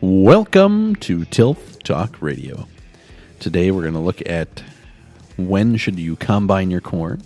[0.00, 2.68] Welcome to Tilth Talk Radio.
[3.40, 4.62] Today we're going to look at
[5.36, 7.22] when should you combine your corn.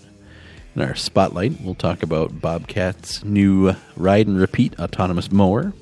[0.77, 5.73] In our spotlight, we'll talk about Bobcat's new ride and repeat autonomous mower.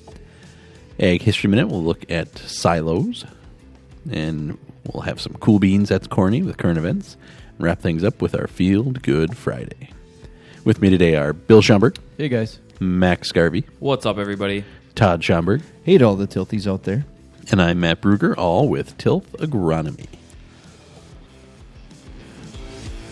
[0.99, 3.27] Ag History Minute, we'll look at silos.
[4.11, 4.57] And
[4.91, 7.17] we'll have some cool beans that's corny with current events.
[7.57, 9.91] And wrap things up with our Field Good Friday.
[10.67, 12.59] With me today are Bill Schomburg, Hey guys.
[12.81, 14.65] Max Garvey, What's up, everybody?
[14.97, 17.07] Todd Schomburg, Hey to all the tilties out there.
[17.53, 20.09] and I'm Matt Bruger, all with Tilth Agronomy.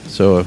[0.08, 0.44] So, uh,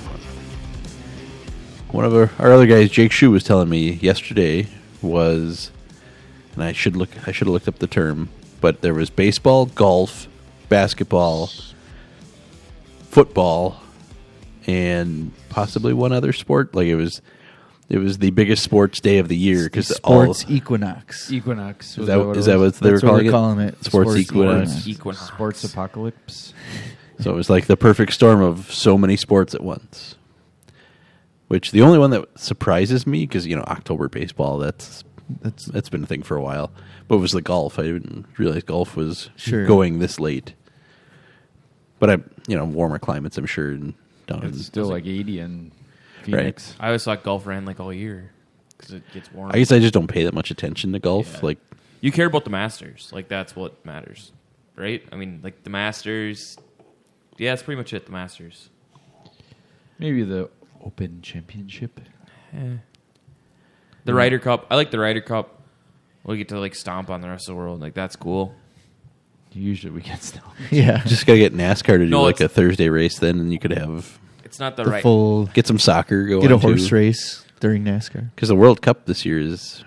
[1.91, 4.67] one of our, our other guys, Jake Shu, was telling me yesterday
[5.01, 5.71] was,
[6.55, 8.27] and I should look, I should have looked up the term,
[8.59, 10.27] but there was baseball, golf,
[10.67, 11.49] basketball,
[13.09, 13.81] football,
[14.67, 16.75] and possibly one other sport.
[16.75, 17.19] Like it was,
[17.89, 21.31] it was the biggest sports day of the year because all Sports Equinox.
[21.31, 21.97] Equinox.
[21.97, 23.73] is that, is that what they were That's what calling it?
[23.73, 23.85] it.
[23.85, 24.69] Sports, Sports equinox.
[24.69, 24.87] Equinox.
[24.87, 25.27] Equinox.
[25.27, 26.53] Sports Apocalypse.
[27.19, 30.17] So it was like the perfect storm of so many sports at once.
[31.47, 35.03] Which the only one that surprises me because you know October baseball that's
[35.41, 36.71] That's that's been a thing for a while,
[37.07, 37.79] but it was the golf.
[37.79, 39.65] I didn't realize golf was Sure.
[39.65, 40.53] going this late.
[41.97, 42.17] But I,
[42.47, 43.35] you know, warmer climates.
[43.39, 43.95] I'm sure and
[44.27, 45.71] down in, It's still like 80 in
[46.23, 46.75] Phoenix.
[46.79, 48.31] I always thought golf ran like all year
[48.77, 49.51] because it gets warm.
[49.53, 51.31] I guess I just don't pay that much attention to golf.
[51.35, 51.39] Yeah.
[51.43, 51.57] Like
[52.01, 53.09] you care about the Masters.
[53.11, 54.31] Like that's what matters,
[54.75, 55.03] right?
[55.11, 56.57] I mean, like the Masters.
[57.37, 58.05] Yeah, that's pretty much it.
[58.05, 58.69] The Masters.
[59.99, 60.49] Maybe the
[60.83, 61.99] Open Championship.
[62.53, 62.77] Eh.
[64.05, 64.67] The Ryder Cup.
[64.69, 65.61] I like the Ryder Cup.
[66.23, 67.81] We get to like stomp on the rest of the world.
[67.81, 68.53] Like that's cool.
[69.53, 70.43] Usually we get stuff.
[70.71, 71.03] yeah.
[71.05, 73.59] just gotta get NASCAR to do No, like a it's- Thursday race, then and you
[73.59, 75.01] could have It's not the, the right.
[75.03, 76.41] full get some soccer going.
[76.41, 78.29] get a horse race during NASCAR.
[78.35, 79.83] because the World Cup this year is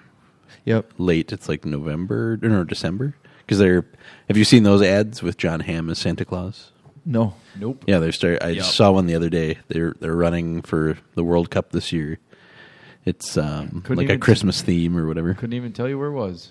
[0.64, 0.92] Yep.
[0.98, 1.33] late.
[1.33, 3.86] It's like November or no December because they're.
[4.29, 6.73] Have you seen those ads with Jon Hamm as Santa Claus?
[7.06, 7.35] No.
[7.58, 7.83] Nope.
[7.86, 8.42] Yeah, they're start.
[8.42, 8.56] I Yep.
[8.58, 9.58] just saw one the other day.
[9.68, 12.18] They're they're running for the World Cup this year.
[13.06, 15.33] It's um, Couldn't like a even- Christmas theme or whatever.
[15.35, 16.51] Couldn't even tell you where it was.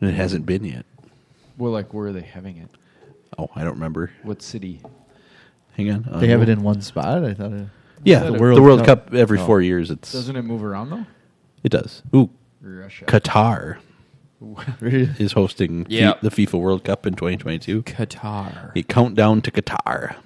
[0.00, 0.84] It hasn't been yet.
[1.56, 2.68] Well, like where are they having it?
[3.38, 4.10] Oh, I don't remember.
[4.22, 4.80] What city?
[5.76, 6.08] Hang on.
[6.20, 7.24] They have it Um, in one spot.
[7.24, 7.66] I thought it
[8.04, 9.06] Yeah, the the World World, Cup.
[9.06, 9.14] Cup.
[9.14, 9.46] every Oh.
[9.46, 9.90] four years.
[9.90, 11.06] It's Doesn't it move around though?
[11.62, 12.02] it does.
[12.14, 13.04] Ooh, Russia.
[13.06, 13.78] Qatar
[14.80, 16.20] is hosting Yep.
[16.20, 17.82] the FIFA World Cup in 2022.
[17.84, 18.70] Qatar.
[18.76, 20.16] A countdown to Qatar.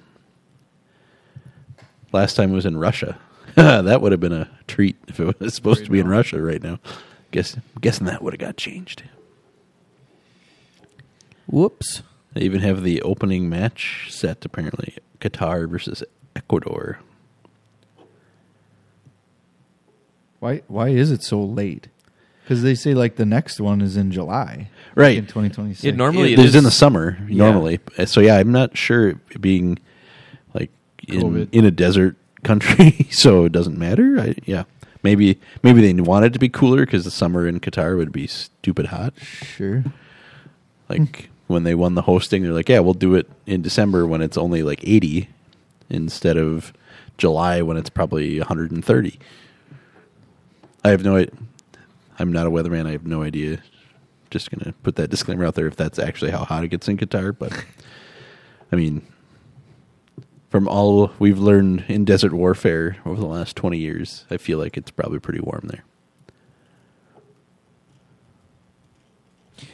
[2.11, 3.17] Last time it was in Russia.
[3.55, 6.61] that would have been a treat if it was supposed to be in Russia right
[6.61, 6.79] now.
[7.31, 9.03] Guess guessing that would have got changed.
[11.49, 12.03] Whoops.
[12.33, 14.95] They even have the opening match set apparently.
[15.19, 16.03] Qatar versus
[16.35, 16.99] Ecuador.
[20.39, 21.87] Why why is it so late?
[22.43, 24.69] Because they say like the next one is in July.
[24.95, 25.17] Right.
[25.17, 25.83] In twenty twenty six.
[25.83, 27.79] Yeah, normally- It it is in the summer normally.
[28.05, 29.79] So yeah, I'm not sure it being
[30.53, 30.71] like
[31.07, 31.49] in COVID.
[31.51, 34.19] in a desert country, so it doesn't matter.
[34.19, 34.63] I, yeah,
[35.03, 38.27] maybe maybe they want it to be cooler because the summer in Qatar would be
[38.27, 39.13] stupid hot.
[39.21, 39.83] Sure.
[40.87, 44.21] Like when they won the hosting, they're like, yeah, we'll do it in December when
[44.21, 45.27] it's only like 80
[45.89, 46.71] instead of
[47.17, 49.19] July when it's probably 130.
[50.85, 51.27] I have no i-
[52.19, 52.85] I'm not a weatherman.
[52.85, 53.61] I have no idea.
[54.29, 56.87] Just going to put that disclaimer out there if that's actually how hot it gets
[56.87, 57.51] in Qatar, but
[58.71, 59.01] I mean
[60.51, 64.77] from all we've learned in desert warfare over the last 20 years, I feel like
[64.77, 65.83] it's probably pretty warm there.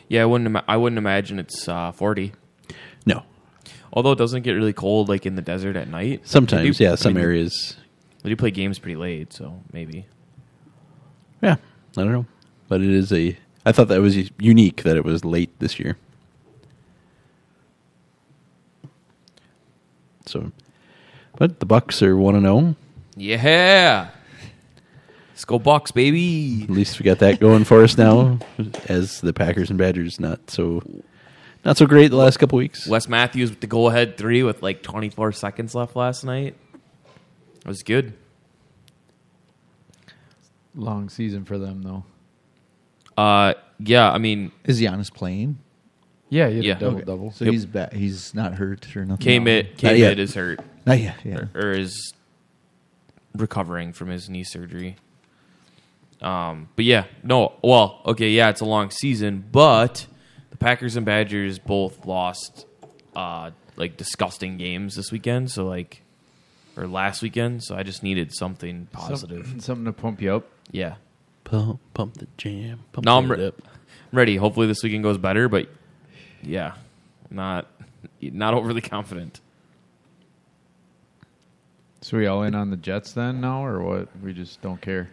[0.08, 0.48] Yeah, I wouldn't.
[0.48, 2.34] Ima- I wouldn't imagine it's uh, forty.
[3.06, 3.24] No.
[3.94, 6.22] Although it doesn't get really cold, like in the desert at night.
[6.28, 7.76] Sometimes, They do- yeah, I some mean, areas
[8.24, 10.06] They do play games pretty late, so maybe.
[11.42, 11.54] Yeah,
[11.98, 12.26] I don't know,
[12.68, 13.38] but it is a.
[13.66, 15.98] I thought that was unique that it was late this year.
[20.26, 20.52] So,
[21.38, 22.75] but the Bucks are one and zero.
[23.16, 24.10] Yeah.
[25.36, 26.64] Let's go Bucks, baby.
[26.64, 28.40] At least we got that going for us now.
[28.88, 30.82] As the Packers and Badgers not so,
[31.66, 32.88] not so great the last couple weeks.
[32.88, 36.56] Wes Matthews with the go ahead three with like 24 seconds left last night.
[37.58, 38.14] It was good.
[40.74, 42.06] Long season for them though.
[43.18, 45.58] Uh, yeah, I mean, Is Giannis playing?
[46.30, 46.78] Yeah, he had Yeah.
[46.78, 47.06] a double Okay.
[47.06, 47.32] double.
[47.32, 47.52] So Yep.
[47.54, 47.94] he's back.
[47.94, 49.24] He's not hurt or nothing.
[49.24, 50.10] K Mid Not K yet.
[50.12, 51.18] Mid is hurt Not yet.
[51.26, 51.46] Yeah.
[51.54, 52.14] or is
[53.36, 54.96] recovering from his knee surgery.
[56.25, 60.07] Um, but yeah, no, well, okay, yeah, it's a long season, but
[60.50, 62.66] the Packers and Badgers both lost
[63.16, 66.01] uh like disgusting games this weekend, so like
[66.77, 69.56] or last weekend, so I just needed something Some- positive.
[69.60, 70.48] something to pump you up.
[70.72, 70.95] Yeah,
[71.44, 72.80] Pump, pump the jam.
[72.92, 73.62] Pump No, I'm it re- up.
[74.12, 74.36] I'm ready.
[74.38, 75.69] Hopefully this weekend goes better, but
[76.42, 76.74] yeah,
[77.30, 77.68] not
[78.19, 79.42] not overly confident.
[82.01, 84.07] So we all in on the Jets then now, or what?
[84.24, 85.10] We just don't care.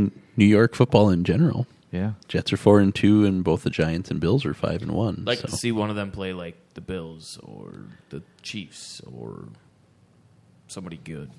[0.00, 1.66] N- New York football in general.
[1.92, 2.12] Yeah.
[2.28, 5.16] Jets are four and two, and both the Giants and Bills are five and one.
[5.20, 5.48] I'd like so.
[5.48, 9.48] to see one of them play like the Bills or the Chiefs or
[10.68, 11.30] somebody good.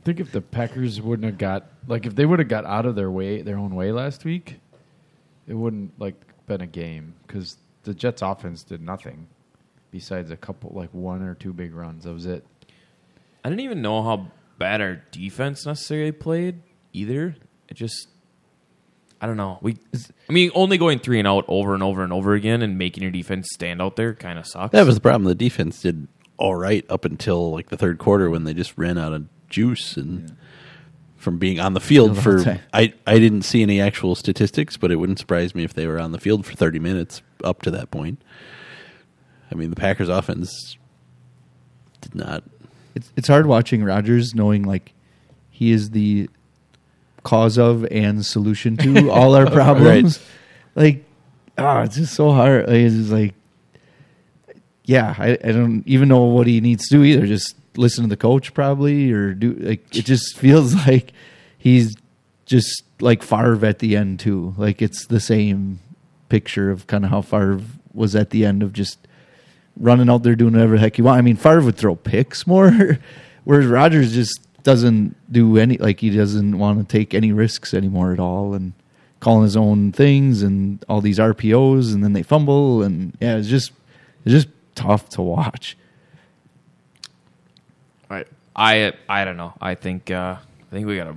[0.00, 2.86] I think if the Packers wouldn't have got like if they would have got out
[2.86, 4.60] of their way their own way last week,
[5.46, 6.14] it wouldn't like
[6.46, 9.28] been a game because the Jets offense did nothing
[9.90, 12.04] besides a couple like one or two big runs.
[12.04, 12.46] That was it.
[13.44, 14.28] I didn't even know how
[14.58, 16.62] bad our defense necessarily played
[16.92, 17.36] either.
[17.70, 18.08] It just,
[19.20, 19.58] I don't know.
[19.62, 19.76] We,
[20.28, 23.02] I mean, only going three and out over and over and over again and making
[23.02, 24.72] your defense stand out there kind of sucks.
[24.72, 25.24] That was the problem.
[25.24, 28.98] The defense did all right up until like the third quarter when they just ran
[28.98, 30.36] out of juice and
[31.16, 32.60] from being on the field Yeah, for that's right.
[32.72, 36.00] I I didn't see any actual statistics, but it wouldn't surprise me if they were
[36.00, 38.22] on the field for 30 minutes up to that point.
[39.52, 40.78] I mean, the Packers offense
[42.00, 42.42] did not
[42.94, 44.94] It's it's hard watching Rodgers knowing like
[45.50, 46.30] he is the
[47.22, 50.24] cause of and solution to all our problems.
[50.74, 51.04] Like,
[51.58, 52.66] ah, it's just so hard.
[52.66, 53.34] Like, It's just like,
[54.84, 57.26] yeah, I, I don't even know what he needs to do either.
[57.26, 61.12] Just listen to the coach probably, or do like it just feels like
[61.58, 61.96] he's
[62.46, 64.54] just like Favre at the end too.
[64.56, 65.78] Like it's the same
[66.28, 67.60] picture of kind of how Favre
[67.92, 68.98] was at the end of just
[69.76, 71.18] running out there doing whatever the heck you want.
[71.18, 72.98] I mean, Favre would throw picks more,
[73.44, 78.12] whereas Rodgers just doesn't do any like he doesn't want to take any risks anymore
[78.12, 78.72] at all, and
[79.20, 83.48] calling his own things and all these RPOs, and then they fumble, and yeah, it's
[83.48, 83.72] just
[84.24, 85.76] it's just tough to watch.
[88.10, 88.24] I,
[88.56, 89.54] I, I don't know.
[89.60, 91.16] I think, uh, I think we gotta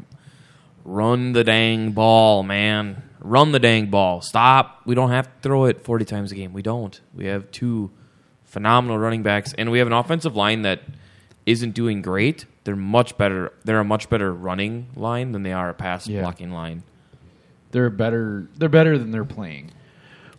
[0.86, 3.02] run the dang ball, man.
[3.20, 4.22] Run the dang ball.
[4.22, 4.82] Stop.
[4.86, 6.52] We don't have to throw it forty times a game.
[6.54, 7.00] We don't.
[7.16, 7.90] We have two
[8.44, 10.82] phenomenal running backs, and we have an offensive line that
[11.46, 12.46] isn't doing great.
[12.64, 13.52] They're much better.
[13.66, 16.22] They're a much better running line than they are a pass Yeah.
[16.22, 16.84] blocking line.
[17.72, 18.48] They're better.
[18.58, 19.72] They're better than they're playing.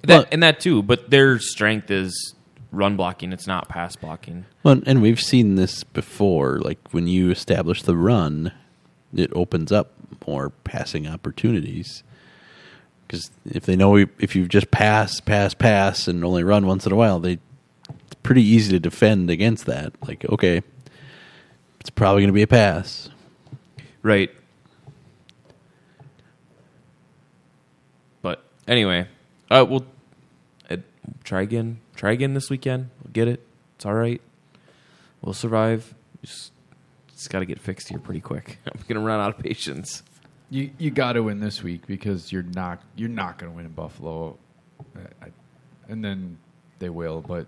[0.03, 2.35] That, Well- and that too, but their strength is
[2.73, 3.33] run blocking.
[3.33, 4.45] It's not pass blocking.
[4.63, 6.59] Well, and we've seen this before.
[6.61, 8.53] Like when you establish the run,
[9.15, 9.93] it opens up
[10.27, 12.03] more passing opportunities.
[13.07, 16.93] Because if they know if you just pass, pass, pass, and only run once in
[16.93, 17.39] a while, they
[18.07, 19.93] it's pretty easy to defend against that.
[20.07, 20.63] Like, okay,
[21.85, 23.11] it's probably going to be a pass.
[24.03, 24.31] Right.
[28.23, 29.07] But anyway,
[29.51, 29.85] uh, we'll
[30.71, 30.79] uh,
[31.25, 31.81] try again.
[31.95, 32.89] Try again this weekend.
[33.03, 33.47] We'll get it.
[33.77, 34.23] It's all right.
[35.21, 35.95] We'll survive.
[36.23, 36.53] Just,
[37.13, 38.61] just got to get fixed here pretty quick.
[38.67, 40.03] I'm gonna run out of patience.
[40.49, 43.67] You you got to win this week because you're not you're not going to win
[43.67, 44.39] in Buffalo,
[44.97, 45.29] I, I,
[45.91, 46.39] and then
[46.79, 47.21] they will.
[47.21, 47.47] But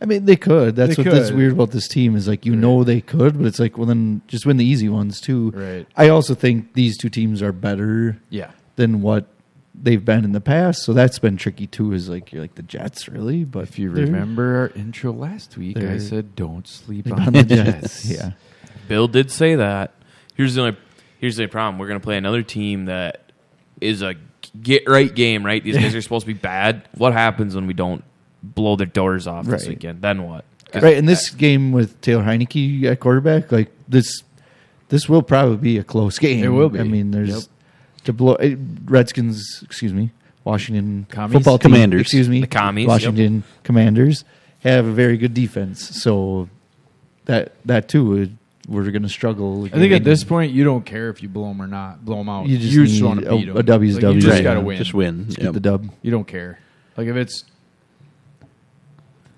[0.00, 0.76] I mean, they could.
[0.76, 3.46] That's They what that's weird about this team is like you know they could, but
[3.46, 5.50] it's like well then just win the easy ones too.
[5.50, 5.86] Right.
[5.96, 9.26] I also think these two teams are better yeah, than what
[9.74, 11.92] they've been in the past, so that's been tricky too.
[11.92, 15.78] Is like you're like the Jets really, but if you remember our intro last week,
[15.78, 18.02] I said don't sleep on, on the the Jets.
[18.02, 18.04] Jets.
[18.10, 18.32] yeah.
[18.88, 19.92] Bill did say that.
[20.34, 20.76] Here's the only
[21.18, 21.78] here's the problem.
[21.78, 23.32] We're gonna play another team that
[23.80, 24.14] is a
[24.60, 25.44] get right game.
[25.44, 25.62] Right?
[25.62, 26.88] These guys are supposed to be bad.
[26.94, 28.04] What happens when we don't
[28.54, 29.70] blow their doors off this Right.
[29.70, 30.02] weekend?
[30.02, 30.44] Then what?
[30.72, 34.22] 'Cause Right, in this game with Taylor Heinicke at quarterback, like this,
[34.88, 36.42] this will probably be a close game.
[36.44, 36.80] It will be.
[36.80, 37.42] I mean, there's Yep.
[38.04, 39.60] to blow eh, Redskins.
[39.62, 40.10] Excuse me,
[40.42, 41.32] Washington Commies?
[41.34, 42.00] football team, Commanders.
[42.02, 44.24] Excuse me, The Commies, Washington Commanders
[44.60, 46.00] have a very good defense.
[46.02, 46.48] So
[47.26, 48.36] that that too, would,
[48.68, 49.66] we're going to struggle.
[49.66, 52.04] I think at this point you don't care if you blow them or not.
[52.04, 52.46] Blow them out.
[52.48, 53.56] You You just just, want to a- beat them.
[53.56, 54.14] a W's Like, W.
[54.16, 54.42] You just Right.
[54.42, 54.76] got to win.
[54.78, 55.26] Just win.
[55.28, 55.52] get Yep.
[55.54, 55.90] the dub.
[56.02, 56.58] You don't care.
[56.96, 57.44] Like if it's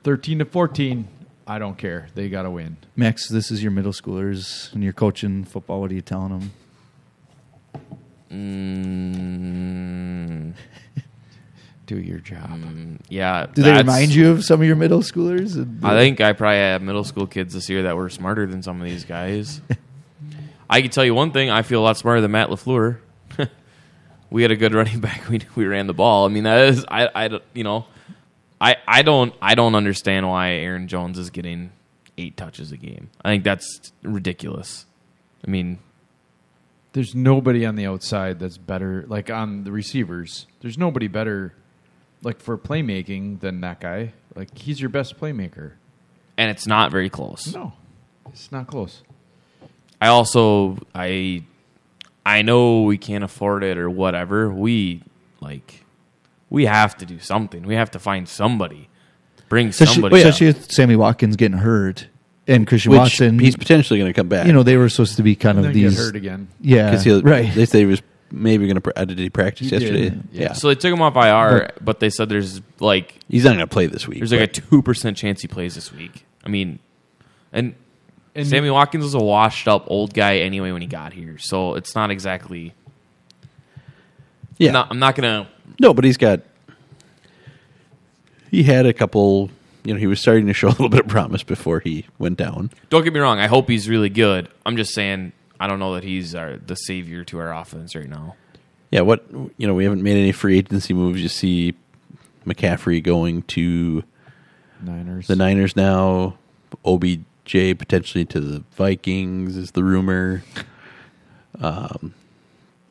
[0.07, 1.09] thirteen to fourteen,
[1.49, 2.07] I don't care.
[2.15, 2.77] They got to win.
[2.95, 5.81] Max, this is your middle schoolers, and you're coaching football.
[5.81, 6.53] What are you telling them?
[8.31, 10.53] Mm,
[11.87, 12.51] Do your job.
[12.51, 13.47] mm, yeah.
[13.53, 15.57] Do they remind you of some of your middle schoolers?
[15.85, 18.81] I think I probably have middle school kids this year that were smarter than some
[18.81, 19.61] of these guys.
[20.71, 22.99] I can tell you one thing: I feel a lot smarter than Matt Lafleur.
[24.31, 25.29] we had a good running back.
[25.29, 26.27] We we ran the ball.
[26.27, 27.87] I mean, that is I I you know,
[28.61, 31.73] I I don't I don't understand why Aaron Jones is getting
[32.19, 33.11] eight touches a game.
[33.25, 34.87] I think that's ridiculous.
[35.47, 35.79] I mean,
[36.93, 39.05] There's nobody on the outside that's better.
[39.07, 41.53] Like on the receivers, there's nobody better.
[42.23, 44.15] Like for playmaking than that guy.
[44.35, 45.73] Like he's your best playmaker.
[46.39, 47.55] and it's not very close.
[47.55, 47.73] No,
[48.29, 49.03] it's not close.
[50.01, 51.45] I also I
[52.25, 54.51] I know we can't afford it or whatever.
[54.51, 55.03] We
[55.41, 55.85] like
[56.51, 57.63] we have to do something.
[57.65, 58.89] We have to find somebody.
[59.49, 60.17] Bring Especially, somebody.
[60.19, 62.09] especially with Sammy Watkins getting hurt
[62.49, 63.39] and Christian Which Watson.
[63.39, 64.47] he's potentially going to come back.
[64.47, 65.99] you know, they were supposed to be kind And of then get these.
[65.99, 66.49] hurt again.
[66.61, 67.53] Yeah, because he right.
[67.55, 68.99] They say he was maybe going to.
[68.99, 70.17] Uh, did he practice He yesterday?
[70.33, 70.43] yeah.
[70.49, 70.53] Yeah.
[70.55, 73.67] so they took him off IR, but they said there's like he's not going to
[73.69, 74.19] play this week.
[74.19, 76.25] there's like a two percent chance he plays this week.
[76.45, 76.81] I mean,
[77.53, 77.75] and,
[78.35, 81.75] And Sammy Watkins was a washed up old guy anyway when he got here, so
[81.75, 82.75] it's not exactly.
[84.59, 84.69] yeah.
[84.69, 85.49] I'm not, I'm not gonna.
[85.81, 86.41] No, but he's got.
[88.51, 89.51] He had a couple.
[89.85, 92.39] You know, he was starting to show a little bit of promise before he went
[92.39, 92.71] down.
[92.91, 93.39] Don't get me wrong.
[93.39, 94.49] I hope he's really good.
[94.65, 95.33] I'm just saying.
[95.59, 98.37] I don't know that he's our, the savior to our offense right now.
[98.91, 99.25] Yeah, what
[99.57, 101.23] you know, we haven't made any free agency moves.
[101.23, 101.75] You see
[102.47, 104.05] McCaffrey going to
[104.83, 105.27] Niners.
[105.29, 106.37] the Niners now.
[106.85, 107.23] OBJ
[107.79, 110.43] potentially to the Vikings is the rumor.
[111.61, 112.15] Um,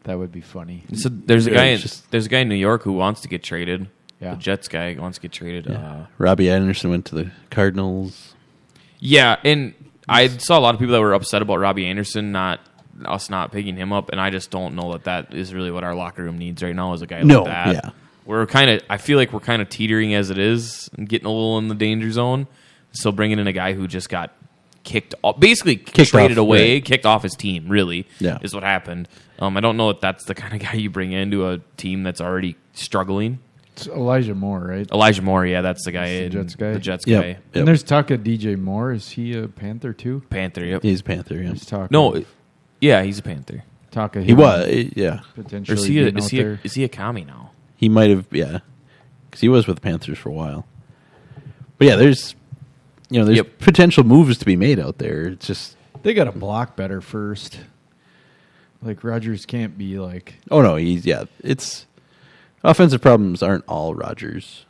[0.06, 0.84] That would be funny.
[0.96, 1.66] So there's a guy.
[1.68, 3.88] it's just- there's a guy in New York who wants to get traded.
[4.22, 4.32] Yeah.
[4.32, 5.66] The Jets guy wants to get traded.
[5.68, 8.34] Yeah, uh, Robbie Anderson went to the Cardinals.
[9.00, 9.74] yeah and
[10.08, 12.60] I saw a lot of people that were upset about Robbie Anderson not
[13.04, 15.84] us not picking him up, and I just don't know that that is really what
[15.84, 16.94] our locker room needs right now.
[16.94, 17.74] Is a guy No, like that.
[17.76, 17.90] yeah.
[18.26, 18.82] We're kind of.
[18.90, 21.68] I feel like we're kind of teetering as it is and getting a little in
[21.68, 22.48] the danger zone.
[22.94, 24.32] So bringing in a guy who just got
[24.86, 26.86] kicked off, basically Kicked traded off, away, right.
[26.86, 27.68] kicked off his team.
[27.68, 28.38] Really, Yeah.
[28.42, 29.10] is what happened.
[29.40, 32.04] Um, I don't know if that's the kind of guy you bring into a team
[32.04, 33.40] that's already struggling.
[33.74, 34.90] It's Elijah Moore, right?
[34.90, 36.30] Elijah Moore, yeah, that's the guy.
[36.30, 36.72] That's the Jets guy?
[36.74, 37.22] The Jets Yep.
[37.22, 37.28] guy.
[37.28, 37.42] Yep.
[37.56, 38.94] And there's talk of DJ Moore.
[38.94, 40.24] Is he a Panther too?
[40.30, 40.64] Panther.
[40.64, 40.84] Yep.
[40.84, 41.36] He's a Panther.
[41.36, 41.48] Yeah.
[41.48, 41.92] There's talk.
[41.92, 42.24] No,
[42.80, 43.66] yeah, he's a Panther.
[43.92, 44.66] talk of He was.
[44.70, 45.20] eh, Yeah.
[45.38, 45.78] Or potentially.
[45.78, 46.00] is he?
[46.00, 46.40] A, is he?
[46.40, 46.60] A, there.
[46.64, 47.52] is he a commie now?
[47.76, 48.28] He might have.
[48.32, 48.60] Yeah.
[49.30, 50.66] Because he was with the Panthers for a while.
[51.78, 52.34] But yeah, there's.
[53.10, 53.60] You know, there's Yep.
[53.60, 55.28] potential moves to be made out there.
[55.28, 55.76] It's just.
[56.04, 57.60] They got to block better first.
[58.82, 61.24] Like Rodgers can't be like Oh no, he's yeah.
[61.40, 61.86] It's
[62.64, 64.66] offensive problems aren't all Rodgers,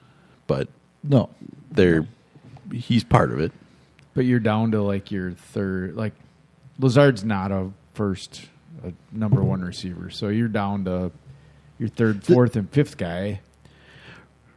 [0.48, 0.70] but
[1.04, 1.30] no,
[1.72, 2.08] they're
[2.72, 3.52] he's part of it.
[4.14, 5.96] But you're down to like your third.
[5.96, 6.14] Like
[6.80, 8.46] Lazard's not a first,
[8.86, 10.10] a number one receiver.
[10.10, 11.12] So you're down to
[11.78, 13.42] your third, fourth, and fifth guy.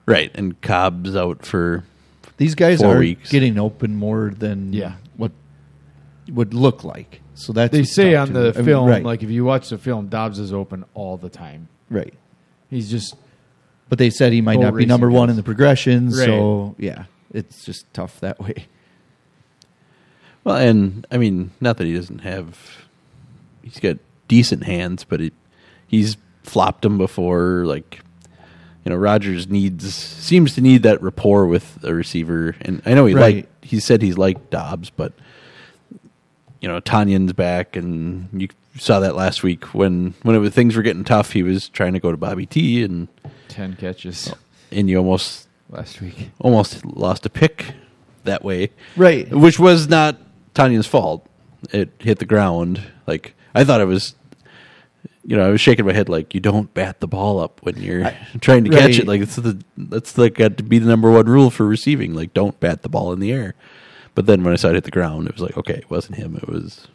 [0.07, 1.83] Right, and Cobb's out for
[2.39, 3.31] these guys Four are weeks.
[3.31, 4.95] getting open more than Yeah.
[5.17, 5.33] what
[6.31, 7.21] would look like.
[7.35, 9.31] So that's They what's say tough on to- the I mean, film, right, like if
[9.31, 11.69] you watch the film, Doubs is open all the time.
[11.91, 12.15] right.
[12.71, 13.15] He's just
[13.89, 15.31] But they said he might Full not be racing number one guys.
[15.33, 16.19] in the progressions.
[16.19, 16.27] Right.
[16.27, 18.67] So yeah, it's just tough that way.
[20.45, 22.87] well, and I mean, not that he doesn't have.
[23.63, 25.33] He's got decent hands, but it,
[25.87, 27.65] he's flopped them before.
[27.67, 28.01] Like,
[28.89, 33.05] you know, Rodgers needs seems to need that rapport with a receiver, and I know
[33.05, 33.35] he Right.
[33.37, 35.13] like he said he's like Doubs, but
[36.63, 40.75] you know, Tonyan's back, and you saw that last week when when it was, things
[40.75, 41.33] were getting tough.
[41.33, 43.09] He was trying to go to Bobby T, and
[43.49, 44.33] ten catches
[44.73, 46.31] and you almost last week.
[46.39, 47.75] almost lost a pick
[48.25, 48.71] that way.
[48.97, 49.29] Right.
[49.31, 50.17] Which was not
[50.55, 51.27] Tonyan's fault.
[51.73, 52.81] It hit the ground.
[53.07, 54.15] Like I thought it was
[55.29, 57.77] you know, I was shaking my head like you don't bat the ball up when
[57.77, 59.07] you're trying to catch it.
[59.07, 62.15] Like it's the that's like got to be the number one rule for receiving.
[62.15, 63.55] Like don't bat the ball in the air.
[64.15, 66.17] But then when I saw it hit the ground, it was like, okay, it wasn't
[66.17, 66.89] him, it was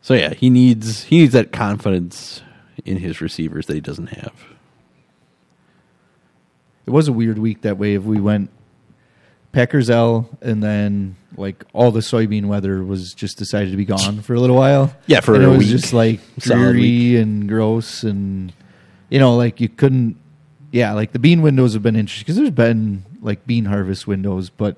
[0.00, 2.40] So yeah, he needs he needs that confidence
[2.86, 4.32] in his receivers that he doesn't have.
[6.86, 7.92] It was a weird week that way.
[7.92, 8.48] If we went
[9.52, 14.20] Packers L, and then like all the soybean weather was just decided to be gone
[14.22, 14.94] for a little while.
[15.06, 15.68] Yeah, for and a it was week.
[15.68, 18.52] just like Solid dreary and gross, and
[19.08, 20.16] you know, like you couldn't.
[20.70, 24.50] Yeah, like the bean windows have been interesting because there's been like bean harvest windows,
[24.50, 24.76] but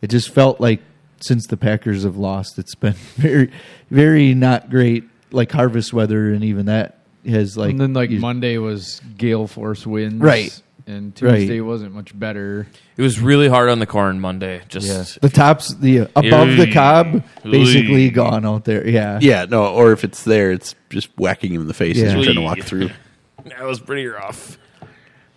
[0.00, 0.80] it just felt like
[1.20, 3.50] since the Packers have lost, it's been very,
[3.90, 5.04] very not great.
[5.32, 9.84] Like harvest weather, and even that has like and then like Monday was gale force
[9.84, 10.62] winds, Right.
[10.86, 11.38] And Right.
[11.38, 12.66] Tuesday wasn't much better.
[12.98, 14.60] It was really hard on the corn Monday.
[14.68, 15.04] Just Yeah.
[15.22, 18.14] the tops, the above the cob, basically Eey.
[18.14, 18.86] gone out there.
[18.86, 22.02] Yeah, Yeah, no, or if it's there, it's just whacking him in the face as
[22.02, 22.14] Yeah.
[22.16, 22.90] you're trying to walk through.
[23.46, 24.58] that was pretty rough.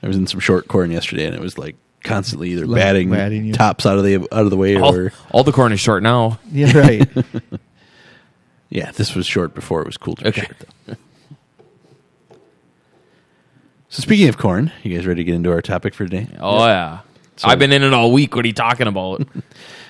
[0.04, 3.10] I was in some short corn yesterday, and it was like constantly either Like batting,
[3.10, 3.54] batting you.
[3.54, 6.04] tops out of the out of the way, All, or all the corn is short
[6.04, 6.40] now.
[6.52, 7.10] yeah, right.
[8.70, 10.42] yeah, this was short before it was cool to be Okay.
[10.42, 10.56] short.
[10.88, 10.96] Though.
[13.90, 16.28] So speaking of corn, you guys ready to get into our topic for today?
[16.40, 17.00] Oh yeah.
[17.38, 18.36] So- I've been in it all week.
[18.36, 19.28] What are you talking about?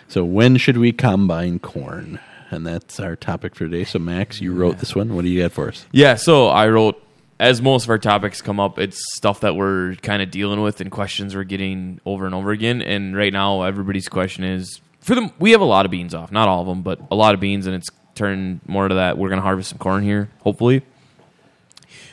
[0.10, 2.20] So when should we combine corn?
[2.50, 3.84] And that's our topic for today.
[3.84, 5.14] So Max, you wrote this one.
[5.14, 5.86] What do you got for us?
[5.92, 7.04] yeah, so I wrote
[7.42, 10.80] as most of our topics come up, it's stuff that we're kind of dealing with
[10.80, 12.82] and questions we're getting over and over again.
[12.82, 15.32] And right now, everybody's question is for them.
[15.40, 17.42] We have a lot of beans off, not all of them, but a lot of
[17.42, 19.18] beans, and it's turned more to that.
[19.18, 20.84] We're going to harvest some corn here, hopefully.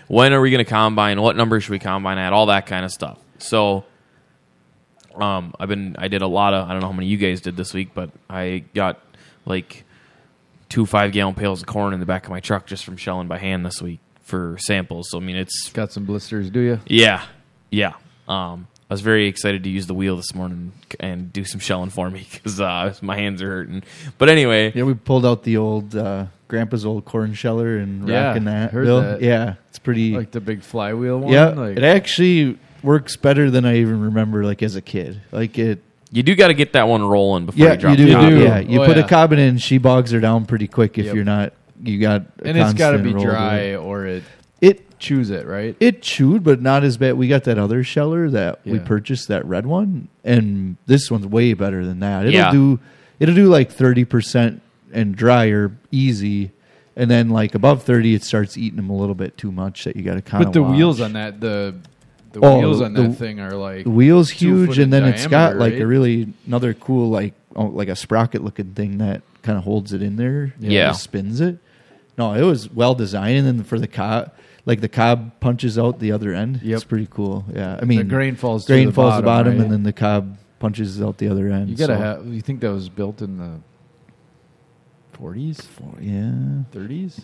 [0.09, 1.21] When are we going to combine?
[1.21, 2.33] What number should we combine at?
[2.33, 3.19] All that kind of stuff.
[3.39, 3.85] So,
[5.15, 7.41] um, I've been I did a lot of I don't know how many you guys
[7.41, 9.01] did this week, but I got
[9.47, 9.85] like
[10.69, 13.29] two five gallon pails of corn in the back of my truck just from shelling
[13.29, 15.09] by hand this week for samples.
[15.11, 16.81] So I mean, it's Got some blisters, do you?
[16.87, 17.25] yeah,
[17.71, 17.95] yeah.
[18.27, 20.71] Um, I was very excited to use the wheel this morning
[21.01, 23.83] and do some shelling for me because uh, my hands are hurting.
[24.19, 28.29] But anyway, Yeah, we pulled out the old uh, grandpa's old corn sheller and Yeah,
[28.29, 28.71] rocking that.
[28.71, 29.01] heard Bill.
[29.01, 29.21] that.
[29.21, 30.13] Yeah, it's pretty.
[30.17, 31.33] Like the big flywheel one.
[31.33, 34.45] yeah, like, it actually works better than I even remember.
[34.45, 35.83] Like as a kid, like it.
[36.13, 38.15] you do got to get that one rolling before Yeah, you drop you do.
[38.15, 38.43] the You do.
[38.45, 39.03] Yeah, you Oh, put yeah.
[39.05, 40.99] a cobbin in, she bogs her down pretty quick.
[40.99, 41.15] If Yep.
[41.17, 42.27] you're not, you got.
[42.39, 43.77] a and it's got to be dry it.
[43.79, 44.23] or it
[44.61, 45.77] It chews it, right?
[45.81, 47.15] it chewed, but not as bad.
[47.15, 51.53] We got that other sheller that we purchased, that red one, and this one's way
[51.55, 52.27] better than that.
[52.27, 52.51] It'll Yeah.
[52.53, 52.81] do
[53.21, 54.61] it'll do like thirty percent
[54.93, 56.51] and drier easy,
[56.97, 59.85] and then like above thirty, it starts eating them a little bit too much.
[59.85, 60.49] That you got to kind of.
[60.49, 61.75] But the wheels on that, the
[62.33, 65.27] the Oh, wheels on the- that thing are like the wheels huge, and then it's
[65.29, 65.83] got like right?
[65.83, 69.93] a really another cool like oh, like a sprocket looking thing that kind of holds
[69.93, 70.53] it in there.
[70.59, 70.89] Yeah.
[70.89, 71.59] just spins it.
[72.17, 74.33] No, it was well designed, and then for the cob,
[74.67, 76.61] like the cob punches out the other end.
[76.63, 76.75] Yep.
[76.77, 77.45] It's pretty cool.
[77.55, 78.65] Yeah, I mean the grain falls.
[78.67, 79.63] to grain the falls bottom, the bottom, right?
[79.63, 81.69] and then the cob punches out the other end.
[81.69, 82.27] you gotta so- have.
[82.27, 83.61] You think that was built in the
[85.13, 85.61] forties,
[86.01, 86.33] yeah,
[86.73, 87.21] thirties?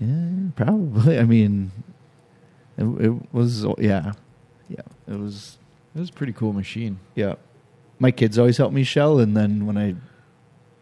[0.00, 1.18] yeah, probably.
[1.18, 1.70] I mean,
[2.76, 4.12] it, it was yeah,
[4.68, 5.58] yeah, it was
[5.94, 6.98] It was a pretty cool machine.
[7.14, 7.34] yeah.
[7.98, 9.94] My kids always help me shell, and then when I,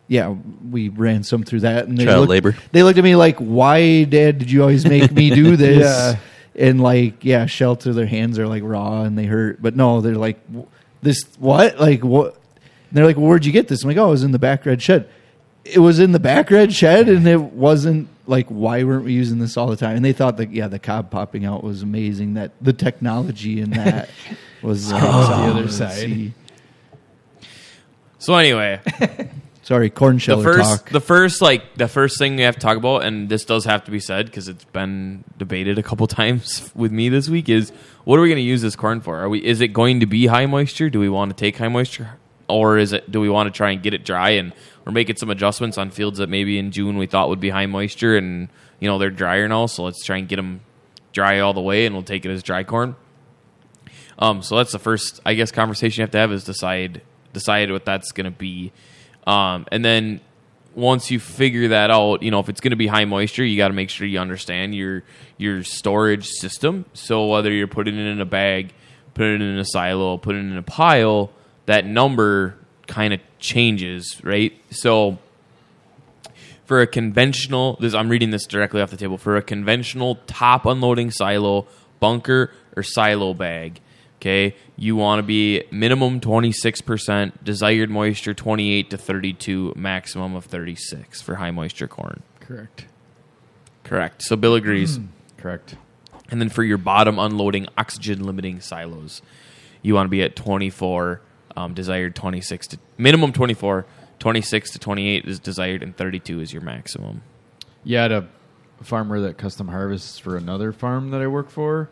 [0.09, 0.35] yeah,
[0.71, 2.57] we ran some through that, and they Child looked, labor.
[2.73, 6.17] They looked at me like, "Why, Dad, did you always make me do this?" Yeah.
[6.57, 7.93] And like, yeah, shelter.
[7.93, 10.39] their hands are like raw and they hurt, but no, they're like,
[11.03, 11.81] "This what?
[11.81, 14.23] Like what?" And they're like, well, "Where'd you get this?" I'm like, "Oh, it was
[14.25, 15.09] in the back red shed."
[15.65, 19.39] It was in the back red shed, and it wasn't like, "Why weren't we using
[19.39, 22.35] this all the time?" And they thought that yeah, the cob popping out was amazing.
[22.35, 24.11] That the technology in that
[24.63, 26.35] was uh, the other side.
[28.19, 28.81] So anyway,
[29.65, 30.91] Sorry, corn the first talk.
[30.91, 33.83] the first like the first thing we have to talk about, and this does have
[33.85, 37.71] to be said because it's been debated a couple times with me this week is
[38.05, 39.19] what are we going to use this corn for?
[39.21, 40.91] Are we is it going to be high moisture?
[40.91, 43.71] Do we want to take high moisture, or is it do we want to try
[43.71, 44.53] and get it dry and
[44.85, 47.65] we're making some adjustments on fields that maybe in June we thought would be high
[47.65, 48.51] moisture and
[48.81, 50.61] you know they're drier now, so let's try and get them
[51.13, 52.97] dry all the way and we'll take it as dry corn.
[54.19, 57.01] Um, so that's the first, I guess, conversation you have to have is decide
[57.33, 58.73] decide what that's going to be,
[59.27, 60.21] um, and then
[60.75, 63.57] once you figure that out, you know if it's going to be high moisture, you
[63.57, 65.03] got to make sure you understand your
[65.39, 66.85] your storage system.
[66.95, 68.73] So whether you're putting it in a bag,
[69.15, 71.31] putting it in a silo, putting it in a pile,
[71.67, 72.57] that number
[72.87, 74.53] kind of changes, right?
[74.71, 75.19] So
[76.65, 80.67] for a conventional this I'm reading this directly off the table for a conventional top
[80.67, 81.67] unloading silo
[82.01, 83.81] bunker or silo bag
[84.17, 91.23] okay you want to be minimum 26% desired moisture 28 to 32 maximum of 36
[91.23, 92.23] for high moisture corn.
[92.41, 92.87] Correct.
[93.85, 94.23] correct.
[94.23, 94.99] So bill agrees.
[95.37, 95.77] Correct.
[96.31, 99.21] and then for your bottom unloading oxygen limiting silos
[99.83, 101.21] you want to be at 24
[101.57, 103.85] um, desired 26 to minimum 24
[104.19, 107.23] 26 to 28 is desired and 32 is your maximum.
[107.83, 108.23] Yeah,
[108.81, 111.91] a farmer that custom harvests for another farm that I work for,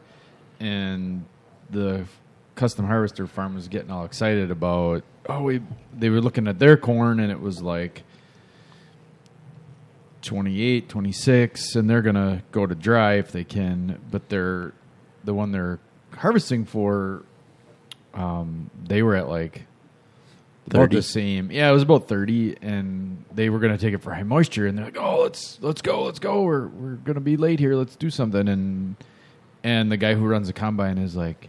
[0.58, 1.26] and
[1.68, 2.06] the
[2.54, 5.02] custom harvester farm was getting all excited about.
[5.28, 5.62] Oh, we
[5.94, 8.02] they were looking at their corn, and it was like
[10.22, 14.00] 28, 26, and they're gonna go to dry if they can.
[14.10, 14.72] But they're
[15.24, 15.78] the one they're
[16.14, 17.22] harvesting for.
[18.14, 19.62] Um, they were at like
[20.66, 20.96] about 30?
[20.96, 21.50] the same.
[21.50, 24.76] Yeah, it was about thirty, and they were to take it for high moisture, and
[24.76, 26.42] they're like, "Oh, let's let's go, let's go.
[26.42, 27.74] We're we're to be late here.
[27.74, 28.96] Let's do something." And
[29.64, 31.48] and the guy who runs the combine is like,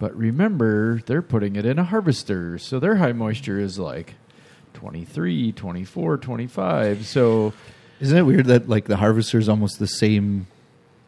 [0.00, 4.14] "But remember, they're putting it in a Harvestore, so their high moisture is like
[4.74, 7.06] 23, 24, 25.
[7.06, 7.52] So
[8.00, 10.46] Isn't it weird that like the Harvestore is almost the same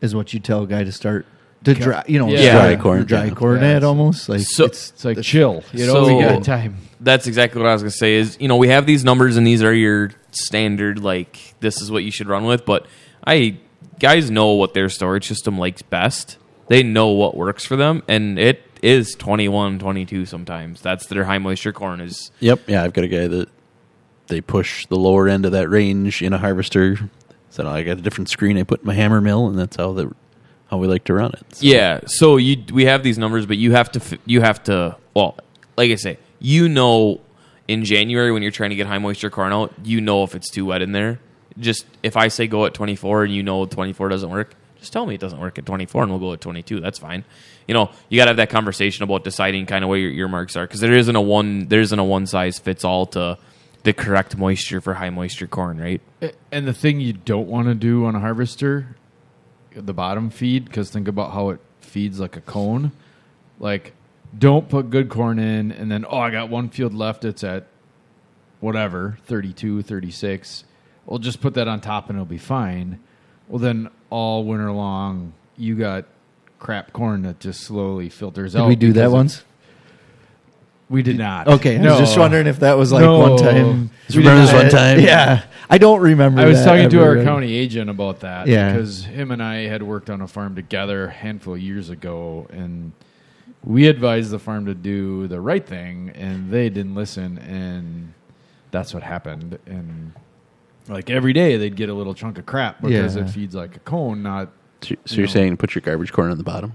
[0.03, 1.27] as what you tell a guy to start
[1.65, 2.53] to dry, you know, Yeah.
[2.53, 3.31] dry, Dry corn, dry yeah.
[3.35, 5.93] corn Yeah, almost like So- it's it's like chill, you know.
[6.07, 6.77] So- we got time.
[7.01, 9.37] that's exactly what I was going to say is, you know, we have these numbers
[9.37, 12.67] and these are your standard, like, this is what you should run with.
[12.67, 12.87] But
[13.25, 13.57] I,
[14.01, 16.37] guys know what their storage system likes best.
[16.69, 18.03] They know what works for them.
[18.09, 20.83] And it is 21, 22 sometimes.
[20.83, 22.31] That's their high moisture corn is.
[22.41, 22.69] Yep.
[22.69, 23.49] Yeah, I've got a guy that
[24.27, 26.97] they push the lower end of that range in a Harvestore.
[27.51, 29.93] So I got a different screen I put in my hammer mill, and that's how
[29.93, 30.13] the
[30.71, 31.57] how we like to run it.
[31.57, 32.01] So, Yeah.
[32.07, 35.37] So you, we have these numbers, but you have to, you have to, well,
[35.77, 37.21] like I say, you know
[37.69, 40.51] in January when you're trying to get high moisture corn out, you know if it's
[40.51, 41.21] too wet in there.
[41.59, 45.05] Just if I say go at 24 and you know 24 doesn't work, just tell
[45.05, 46.81] me it doesn't work at 24 and we'll go at 22.
[46.81, 47.25] That's fine.
[47.67, 50.57] You know, you got to have that conversation about deciding kind of where your earmarks
[50.57, 53.39] are because there isn't a one there isn't a one size fits all to
[53.83, 56.01] the correct moisture for high moisture corn, right?
[56.51, 58.97] And the thing you don't want to do on a Harvestore,
[59.75, 62.93] the bottom feed, because think about how it feeds like a cone.
[63.59, 63.93] Like,
[64.37, 67.25] don't put good corn in and then, oh, I got one field left.
[67.25, 67.67] It's at
[68.61, 70.65] whatever, 32, 36.
[71.07, 73.01] We'll just put that on top and it'll be fine.
[73.49, 76.07] Well, then all winter long, you got
[76.63, 78.69] crap corn that just slowly filters Did out.
[78.69, 79.45] we do that because of- once?
[80.89, 81.49] We did not.
[81.49, 83.19] Okay, I was just wondering if that was like No.
[83.19, 83.91] one time.
[84.09, 85.01] You remember this one time?
[85.01, 86.41] Yeah, I don't remember.
[86.43, 87.19] I was that talking to ever.
[87.19, 88.73] our county agent about that Yeah.
[88.73, 92.47] because him and I had worked on a farm together a handful of years ago,
[92.53, 92.93] and
[93.65, 98.13] we advised the farm to do the right thing, and they didn't listen, and
[98.71, 99.59] that's what happened.
[99.67, 100.13] And
[100.89, 103.23] like every day, they'd get a little chunk of crap because Yeah.
[103.23, 104.51] it feeds like a cone, not
[104.83, 105.33] So, so you're No.
[105.33, 106.73] saying put your garbage corn on the bottom?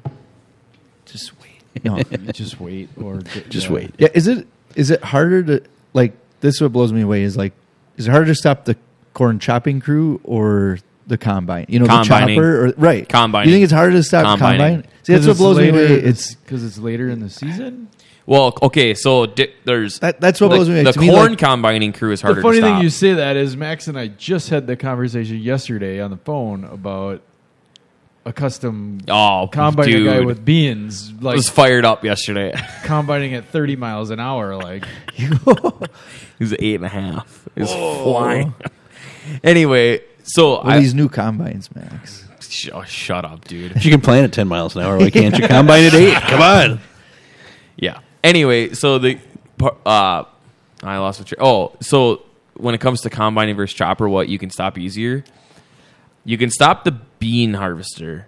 [1.05, 1.83] Just wait.
[1.83, 2.01] No.
[2.31, 3.73] just wait or get- Just yeah.
[3.73, 3.91] wait.
[3.97, 5.61] yeah, is it is it harder to
[5.93, 6.13] like?
[6.41, 7.53] This is what blows me away is like,
[7.97, 8.75] is it harder to stop the
[9.13, 11.65] corn chopping crew or the combine?
[11.69, 12.35] You know, Combining.
[12.35, 13.07] the chopper or right?
[13.09, 13.49] Combining.
[13.49, 14.59] You think it's harder to stop Combining.
[14.81, 14.91] combine?
[15.03, 15.93] See, that's 'Cause what blows it's me away.
[16.01, 17.87] It's because it's later in the season.
[18.27, 20.83] Well, okay, so di- there's that, that's what the, blows me away.
[20.83, 22.75] the To me, corn like, combining crew is harder the funny to stop.
[22.75, 26.17] thing you say that is Max and I just had the conversation yesterday on the
[26.17, 27.21] phone about
[28.27, 32.53] a custom oh, combining dude, guy with beans, I like was fired up yesterday.
[32.83, 34.55] combining at 30 miles an hour.
[34.55, 34.85] Like,
[35.15, 35.29] He
[36.43, 37.47] was eight and a half.
[37.55, 38.53] He's was flying.
[39.43, 42.25] anyway, so well, I these new combines, Max.
[42.41, 43.71] sh- oh, shut up, dude.
[43.71, 46.13] If you can plan at 10 miles an hour, why can't you combine at 8?
[46.23, 46.79] Come on.
[47.79, 47.99] Yeah.
[48.23, 49.19] Anyway, so the
[49.59, 50.23] par- uh,
[50.81, 51.31] I lost what.
[51.39, 52.23] Oh, so
[52.55, 55.23] when it comes to combining versus chopper, what you can stop easier?
[56.27, 58.27] You can stop the bean harvester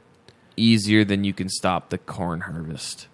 [0.55, 3.07] easier than you can stop the corn harvest.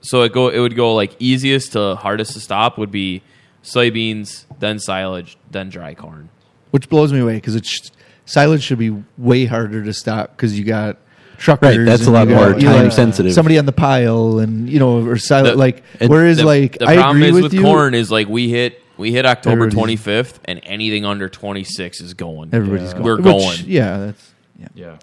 [0.00, 3.22] So it go it would go like easiest to hardest to stop would be
[3.62, 6.30] soybeans, then silage, then dry corn.
[6.70, 7.90] which blows me away because it's
[8.24, 10.96] silage should be way harder to stop because you got
[11.36, 11.76] truckers.
[11.76, 13.34] Right, that's a lot you got, more you know, time sensitive.
[13.34, 15.56] Somebody on the pile, and you know, or silage.
[15.56, 17.62] Like, it- whereas the, like the I problem agree is with, with you.
[17.62, 22.00] corn is like we hit we hit October twenty fifth, and anything under twenty six
[22.00, 22.50] is going.
[22.52, 22.92] Everybody's Yeah.
[22.94, 23.04] going.
[23.04, 23.58] We're Which, going.
[23.66, 24.68] Yeah, that's yeah.
[24.74, 24.96] yeah.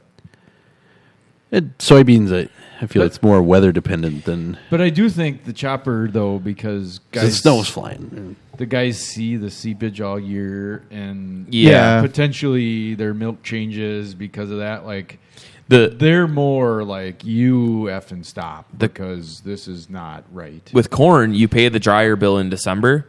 [1.51, 2.49] It, soybeans, I,
[2.81, 6.39] I feel But- it's more weather dependent than But I do think the chopper, though,
[6.39, 8.35] because 'cause the guys, snow's flying.
[8.57, 11.69] the guys see the seepage all year, and Yeah.
[11.69, 12.01] Yeah.
[12.01, 14.85] potentially their milk changes because of that.
[14.85, 15.19] Like,
[15.67, 20.69] The they're more like you f and stop The- because this is not right.
[20.73, 23.07] with corn, you pay the dryer bill in December.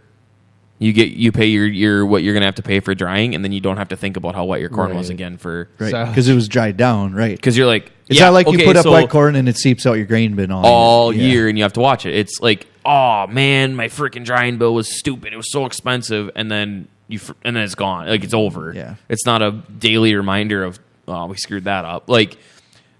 [0.78, 3.42] You get you pay your your what you're gonna have to pay for drying, and
[3.42, 5.14] then you don't have to think about how wet your corn was Right.
[5.14, 6.08] again for Right, Silage.
[6.10, 7.14] because it was dried down.
[7.14, 7.34] Right.
[7.34, 9.48] because you're like It's yeah, not like okay, you put up so white corn and
[9.48, 11.22] it seeps out your grain bin all, all year.
[11.22, 11.32] Yeah.
[11.32, 12.14] year and you have to watch it.
[12.14, 15.32] It's like oh man, my freaking drying bill was stupid.
[15.32, 18.06] It was so expensive, and then you fr- and then it's gone.
[18.08, 18.72] Like it's over.
[18.74, 18.96] Yeah.
[19.08, 22.10] it's not a daily reminder of oh we screwed that up.
[22.10, 22.36] Like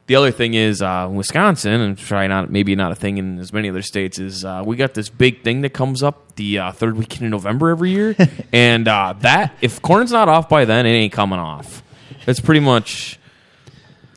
[0.06, 3.52] the other thing is uh, Wisconsin, and try not maybe not a thing in as
[3.52, 6.72] many other states is uh, we got this big thing that comes up the uh,
[6.72, 8.14] third weekend in November every year,
[8.52, 11.82] and uh, that if corn's not off by then, it ain't coming off.
[12.26, 13.18] It's pretty much.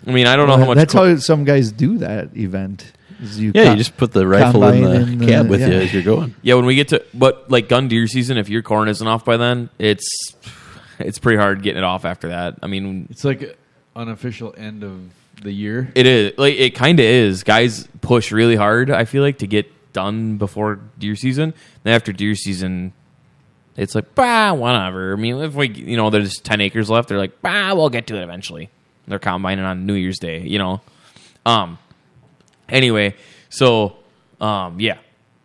[0.07, 0.75] I mean, I don't know how much.
[0.77, 2.91] That's cor- how some guys do that event.
[3.19, 5.67] you Yeah, com- you just put the rifle in the in the- cab with you
[5.67, 6.35] as you're going.
[6.41, 9.25] Yeah, when we get to but like gun deer season, if your corn isn't off
[9.25, 10.07] by then, it's
[10.99, 12.59] it's pretty hard getting it off after that.
[12.63, 13.57] I mean, it's like
[13.95, 14.99] unofficial end of
[15.41, 15.91] the year.
[15.95, 17.43] it is like it kind of is.
[17.43, 18.91] Guys push really hard.
[18.91, 21.53] I feel like to get done before deer season.
[21.83, 22.93] Then after deer season,
[23.75, 25.13] it's like bah, whatever.
[25.13, 28.07] I mean, if we you know there's ten acres left, they're like bah, we'll get
[28.07, 28.69] to it eventually.
[29.07, 30.81] They're combining on New Year's Day, you know.
[31.45, 31.77] Um.
[32.67, 33.15] Anyway,
[33.49, 33.97] so
[34.39, 34.99] um, yeah,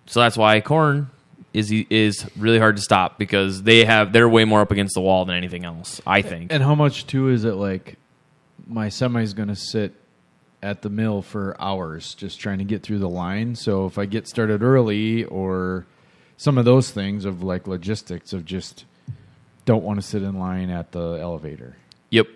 [0.07, 1.11] so that's why corn
[1.53, 5.01] is is really hard to stop because they have they're way more up against the
[5.01, 6.01] wall than anything else.
[6.07, 6.53] I think.
[6.53, 7.97] And how much too is it like
[8.67, 9.93] my semi's going to sit
[10.63, 13.55] at the mill for hours just trying to get through the line.
[13.55, 15.87] So if I get started early or
[16.37, 18.85] some of those things of like logistics of just
[19.67, 21.77] don't want to sit in line at the elevator.
[22.11, 22.29] Yep.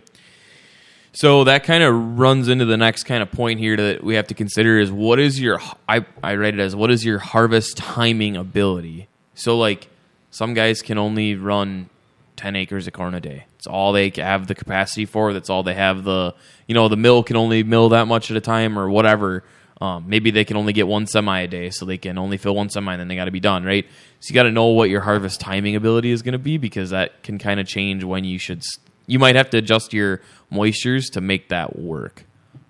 [1.13, 4.29] So that kind of runs into the next kind of point here that we have
[4.29, 7.77] to consider is what is your I I read it as what is your harvest
[7.79, 9.09] timing ability.
[9.35, 9.89] So like
[10.31, 11.89] some guys can only run
[12.37, 13.47] 10 acres of corn a day.
[13.69, 15.33] All they have the capacity for.
[15.33, 16.35] That's all they have the
[16.67, 19.45] you know the mill can only mill that much at a time or whatever.
[19.81, 22.55] Um, maybe they can only get one semi a day, so they can only fill
[22.55, 23.87] one semi, and then they got to be done, right?
[24.21, 26.91] So you got to know what your harvest timing ability is going to be because
[26.91, 28.63] that can kind of change when you should.
[29.07, 30.21] you might have to adjust your
[30.53, 32.25] moistures to make that work.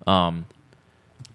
[0.05, 0.45] Um,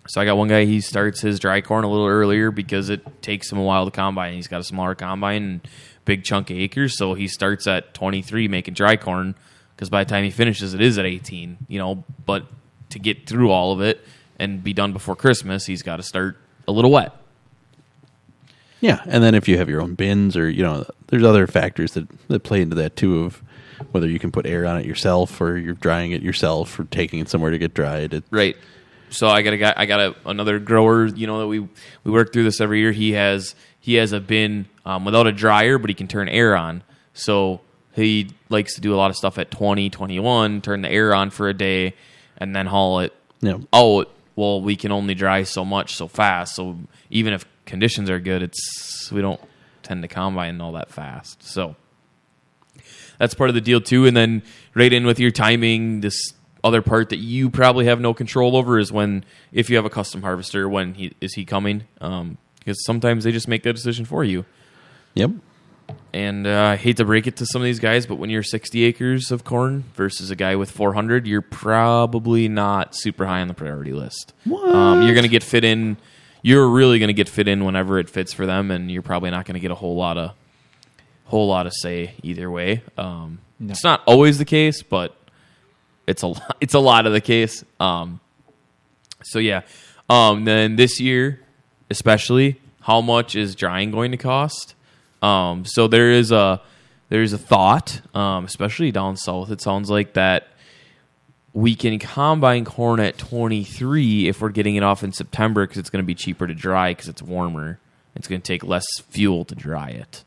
[0.07, 0.65] so I got one guy.
[0.65, 3.91] He starts his dry corn a little earlier because it takes him a while to
[3.91, 4.35] combine.
[4.35, 5.69] He's got a smaller combine and
[6.05, 9.35] big chunk of acres, so he starts at 23 making dry corn
[9.75, 11.59] because by the time he finishes, it is at 18.
[11.69, 12.47] You know, but
[12.91, 14.01] to get through all of it
[14.39, 17.13] and be done before Christmas, he's got to start a little wet.
[18.81, 21.93] Yeah, and then if you have your own bins, or you know, there's other factors
[21.93, 23.43] that that play into that too of
[23.93, 27.19] whether you can put air on it yourself, or you're drying it yourself, or taking
[27.19, 28.15] it somewhere to get dried.
[28.15, 28.57] It, Right.
[29.11, 29.73] So I got a guy.
[29.77, 31.07] I got a, another grower.
[31.07, 32.93] You know that we we work through this every year.
[32.93, 36.57] He has he has a bin um, without a dryer, but he can turn air
[36.57, 36.83] on.
[37.15, 37.61] So
[37.95, 41.31] he likes to do a lot of stuff at 20, 21, turn the air on
[41.31, 41.95] for a day,
[42.39, 43.59] and then haul it Yeah.
[43.73, 44.11] out.
[44.37, 46.57] Well, we can only dry so much so fast.
[46.57, 46.77] So
[47.11, 49.41] even if conditions are good, it's we don't
[49.83, 51.43] tend to combine all that fast.
[51.43, 51.77] So
[53.19, 54.07] that's part of the deal too.
[54.07, 54.43] And then
[54.75, 56.17] right in with your timing, this
[56.65, 59.91] other part that you probably have no control over is when if you have a
[59.91, 61.85] custom harvester, when he is he coming?
[62.01, 64.47] Um, because sometimes they just make that decision for you.
[65.15, 65.31] Yep.
[66.15, 68.45] And uh, I hate to break it to some of these guys, but when you're
[68.45, 73.49] 60 acres of corn versus a guy with 400, you're probably not super high on
[73.49, 74.33] the priority list.
[74.47, 75.97] Um, you're going to get fit in.
[76.41, 79.31] You're really going to get fit in whenever it fits for them, and you're probably
[79.31, 80.31] not going to get a whole lot of
[81.25, 82.85] whole lot of say either way.
[82.97, 83.73] Um, No.
[83.73, 85.17] It's not always the case, but
[86.07, 87.65] it's a lot, it's a lot of the case.
[87.81, 88.21] Um,
[89.25, 89.63] so yeah,
[90.09, 91.41] um, then this year,
[91.91, 94.74] especially, how much is drying going to cost?
[95.25, 96.61] Um, so there is a
[97.09, 99.51] there's a thought, um, especially down south.
[99.51, 100.49] It sounds like that
[101.55, 105.89] we can combine corn at 23 if we're getting it off in September because it's
[105.89, 107.79] going to be cheaper to dry because it's warmer.
[108.15, 110.25] It's going to take less fuel to dry it.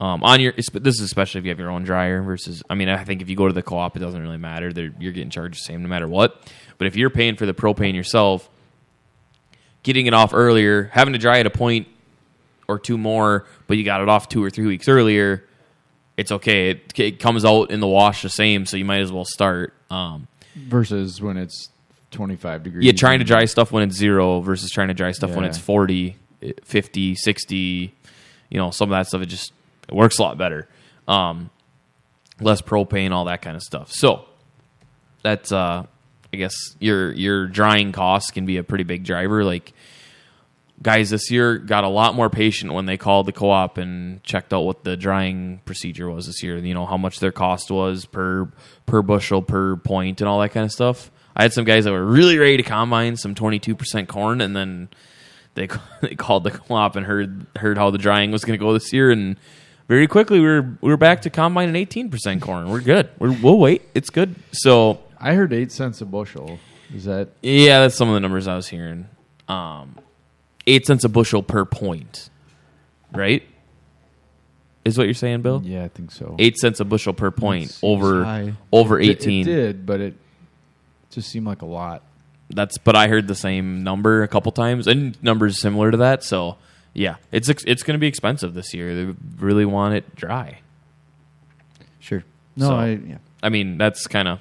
[0.00, 2.88] Um, on your this is especially if you have your own dryer versus I mean
[2.88, 5.30] I think if you go to the co-op it doesn't really matter They're, you're getting
[5.30, 6.42] charged the same no matter what
[6.78, 8.50] but if you're paying for the propane yourself
[9.84, 11.86] getting it off earlier having to dry at a point
[12.68, 15.44] or two more but you got it off two or three weeks earlier
[16.16, 16.70] it's okay.
[16.70, 19.74] It, it comes out in the wash the same so you might as well start
[19.90, 21.70] um, versus when it's
[22.12, 22.84] 25 degrees.
[22.84, 25.58] yeah trying to dry stuff when it's zero versus trying to dry stuff when it's
[25.58, 27.94] 40 eh, 50 60
[28.48, 29.52] you know some of that stuff it just
[29.88, 30.68] it works a lot better.
[31.08, 31.50] Um,
[32.40, 33.92] less propane all that kind of stuff.
[33.92, 34.24] So
[35.22, 35.86] that's uh
[36.32, 39.44] i guess your your drying costs can be a pretty big driver.
[39.44, 39.72] Like
[40.82, 44.52] guys this year got a lot more patient when they called the co-op and checked
[44.52, 46.58] out what the drying procedure was this year.
[46.58, 48.50] You know how much their cost was per
[48.86, 51.10] per bushel per point and all that kind of stuff.
[51.36, 54.88] I had some guys that were really ready to combine some 22% corn and then
[55.54, 55.68] they
[56.00, 58.92] they called the co-op and heard heard how the drying was going to go this
[58.92, 59.36] year and
[59.88, 62.68] very quickly we were we were back to combine and 18% corn.
[62.70, 63.10] We're good.
[63.18, 63.82] We're, we'll wait.
[63.94, 64.34] It's good.
[64.52, 66.58] So I heard eight cents a bushel.
[66.94, 69.08] Is that yeah, that's some of the numbers I was hearing.
[69.48, 69.98] Um,
[70.66, 72.30] eight cents a bushel per point,
[73.12, 73.42] right?
[74.84, 75.62] Is what you're saying, Bill?
[75.64, 75.84] yeah?
[75.84, 76.36] I think so.
[76.38, 78.52] Eight cents a bushel per point over high.
[78.72, 79.42] over It- eighteen.
[79.48, 80.14] It, did, but it
[81.10, 82.02] just seemed like a lot.
[82.50, 86.22] That's but I heard the same number a couple times and numbers similar to that.
[86.22, 86.56] So
[86.92, 88.94] yeah, it's it's going to be expensive this year.
[88.94, 90.60] They really want it dry.
[92.00, 92.22] Sure.
[92.56, 93.18] No, So- I yeah.
[93.42, 94.38] I mean, that's kind of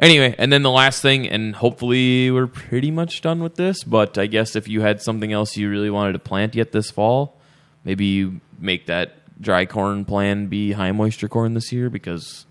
[0.00, 0.34] anyway.
[0.38, 3.84] And then the last thing, and hopefully we're pretty much done with this.
[3.84, 6.90] But I guess if you had something else you really wanted to plant yet this
[6.90, 7.36] fall,
[7.84, 12.46] maybe you make that dry corn plan be high moisture corn this year because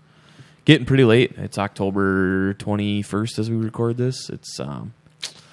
[0.64, 1.32] getting pretty late.
[1.36, 4.30] It's October twenty first as we record this.
[4.30, 4.94] It's um,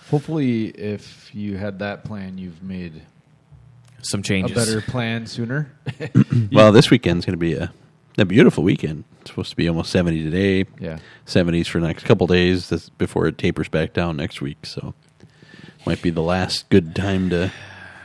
[0.10, 3.02] Hopefully, if you had that plan, you've made
[4.04, 4.56] some a changes.
[4.56, 5.72] better plan sooner.
[6.52, 7.74] Well, this weekend's going to be a
[8.18, 9.04] a beautiful weekend.
[9.22, 10.66] It's supposed to be almost seventy today.
[10.80, 11.00] yeah.
[11.26, 14.66] 70s for the next couple days this, before it tapers back down next week.
[14.66, 14.94] So
[15.86, 17.52] might be the last good time to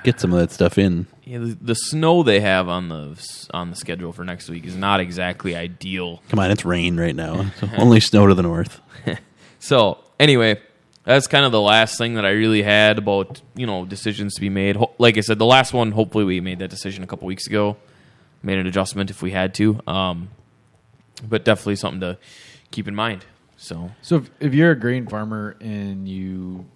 [0.04, 1.06] get some of that stuff in.
[1.24, 4.76] Yeah, the, the snow they have on the on the schedule for next week is
[4.76, 6.22] not exactly ideal.
[6.28, 7.50] Come on, it's rain right now.
[7.60, 8.80] So only snow to the north.
[9.60, 10.60] So anyway,
[11.04, 14.40] that's kind of the last thing that I really had about you know decisions to
[14.40, 14.76] be made.
[14.76, 15.90] Ho- Like I said, the last one.
[15.90, 17.76] Hopefully, we made that decision a couple weeks ago.
[18.42, 20.30] Made an adjustment if we had to, um,
[21.28, 22.18] but definitely something to
[22.70, 23.24] keep in mind.
[23.56, 26.66] So So if, if you're a grain farmer and you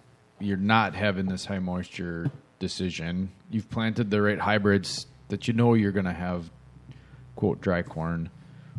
[0.40, 5.74] you're not having this high moisture decision, you've planted the right hybrids that you know
[5.74, 6.50] you're going to have
[7.36, 8.30] quote dry corn.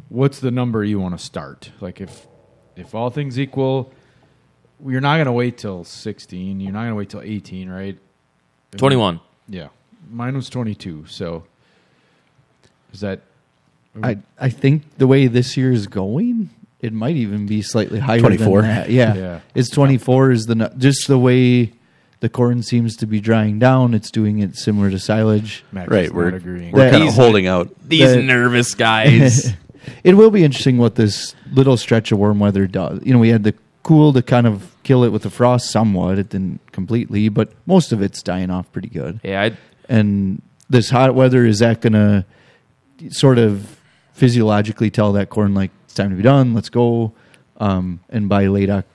[0.10, 1.72] What's the number you want to start?
[1.80, 2.28] Like if
[2.76, 3.91] if all things equal,
[4.86, 6.60] you're not going to wait till 16.
[6.60, 7.98] You're not going to wait till 18, right?
[8.76, 9.19] 21.
[9.48, 9.69] Yeah,
[10.10, 11.06] mine was 22.
[11.08, 11.46] So
[12.93, 13.21] is that
[14.01, 18.19] I I think the way this year is going, it might even be slightly higher
[18.19, 18.62] 24.
[18.63, 18.86] Yeah.
[18.88, 19.39] Yeah.
[19.56, 21.73] It's 24 is the just the way
[22.21, 25.63] the corn seems to be drying down, it's doing it similar to silage.
[25.73, 26.71] Max Right, is we're- not agreeing?
[26.71, 27.69] We're kind of holding out.
[27.88, 29.51] These The- nervous guys.
[30.06, 33.01] it will be interesting what this little stretch of warm weather does.
[33.03, 33.53] You know, we had the
[33.84, 36.17] cool to kind of kill it with the frost somewhat.
[36.17, 39.19] It didn't completely, but most of it's dying off pretty good.
[39.23, 39.58] yeah, I,
[39.89, 42.23] And this hot weather is that going to
[43.10, 43.79] sort of
[44.13, 47.13] physiologically tell that corn like it's time to be done, let's go.
[47.58, 48.86] Um, and by late Oc-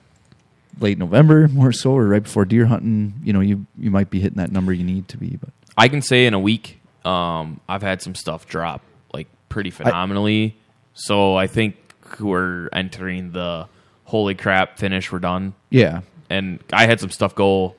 [0.79, 4.19] late November, more so, or right before deer hunting, you know, you you might be
[4.19, 5.37] hitting that number you need to be.
[5.39, 8.81] But I can say in a week, um, I've had some stuff drop
[9.13, 10.55] like pretty phenomenally.
[10.93, 11.75] so I think
[12.19, 13.67] we're entering the
[14.05, 15.11] holy crap finish.
[15.11, 17.75] We're done, yeah, and I had some stuff go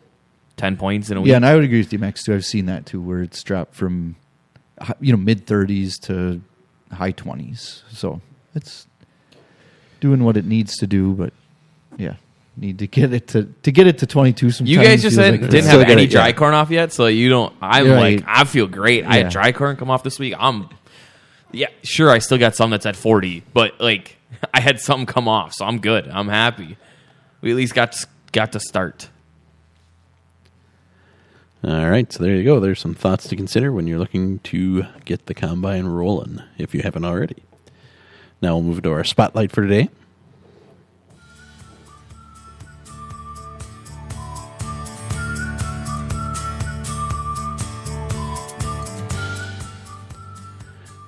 [0.56, 1.30] ten points in a week.
[1.30, 2.24] yeah, and I would agree with you, Max.
[2.24, 2.34] Too.
[2.34, 4.16] I've seen that too, where it's dropped from
[5.00, 6.40] you know mid thirties to
[6.92, 7.82] high twenties.
[7.90, 8.20] So
[8.54, 8.86] it's
[10.00, 11.32] doing what it needs to do, but
[11.98, 12.14] yeah,
[12.56, 14.50] need to get it to to get it to twenty two.
[14.50, 16.08] Sometimes you guys just said like didn't have any gotta- yeah.
[16.08, 17.54] dry corn off yet, so you don't.
[17.60, 18.16] I'm Right.
[18.20, 19.04] like, I feel great.
[19.04, 20.34] I had dry corn come off this week.
[20.38, 20.68] I'm,
[21.52, 22.10] yeah, sure.
[22.10, 24.16] I still got some that's at 40, but like,
[24.54, 26.08] I had some come off, so I'm good.
[26.08, 26.76] I'm happy.
[27.42, 27.96] We at least got
[28.32, 29.08] got to start.
[31.62, 32.58] All right, so there you go.
[32.58, 36.80] There's some thoughts to consider when you're looking to get the combine rolling, if you
[36.80, 37.42] haven't already.
[38.40, 39.90] Now we'll move to our spotlight for today.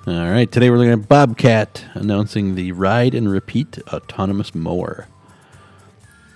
[0.05, 5.07] All right, today we're looking at Bobcat announcing the Ride and Repeat autonomous mower.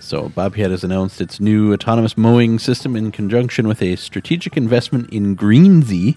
[0.08, 5.10] So, Bobcat has announced its new autonomous mowing system in conjunction with a strategic investment
[5.10, 6.16] in Greenzie,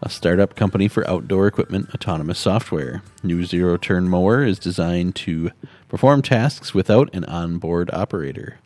[0.00, 3.02] a startup company for outdoor equipment autonomous software.
[3.22, 5.50] New zero turn mower is designed to
[5.90, 8.60] perform tasks without an onboard operator.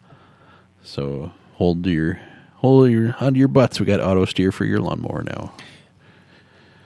[0.85, 2.21] So, hold your
[2.59, 3.81] hold your onto your butts.
[3.81, 5.55] We got auto steer for your lawnmower now.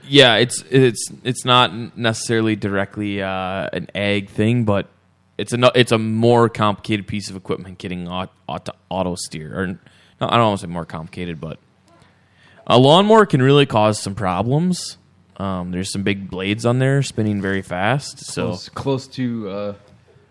[0.09, 4.89] Yeah, it's it's it's not necessarily directly uh, an ag thing, but
[5.39, 9.59] it's a it's a more complicated piece of equipment getting auto, auto, auto steer.
[9.59, 9.79] Or no,
[10.21, 11.59] I don't want to say more complicated, but
[12.67, 14.97] a lawnmower can really cause some problems.
[15.37, 19.75] Um, there's some big blades on there spinning very fast, so close, close to uh,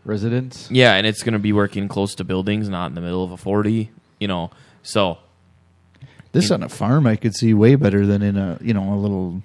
[0.05, 0.69] residents.
[0.71, 3.31] yeah, and it's going to be working close to buildings, not in the middle of
[3.31, 3.91] a forty.
[4.19, 5.17] You know, so
[6.31, 8.95] This on a farm, I could see way better than in a you know a
[8.95, 9.43] little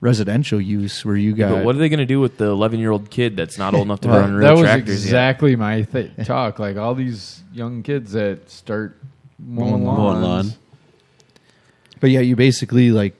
[0.00, 1.50] residential use where you got.
[1.50, 3.74] but what are they going to do with the 11 year old kid that's not
[3.74, 4.54] old enough to Well, run real tractor?
[4.56, 5.08] that was tractors yet?
[5.08, 6.58] exactly my th- talk.
[6.58, 8.96] Like all these young kids that start
[9.38, 10.22] mowing Mowing lawns.
[10.50, 10.52] lawn.
[12.00, 13.14] but yeah, you basically like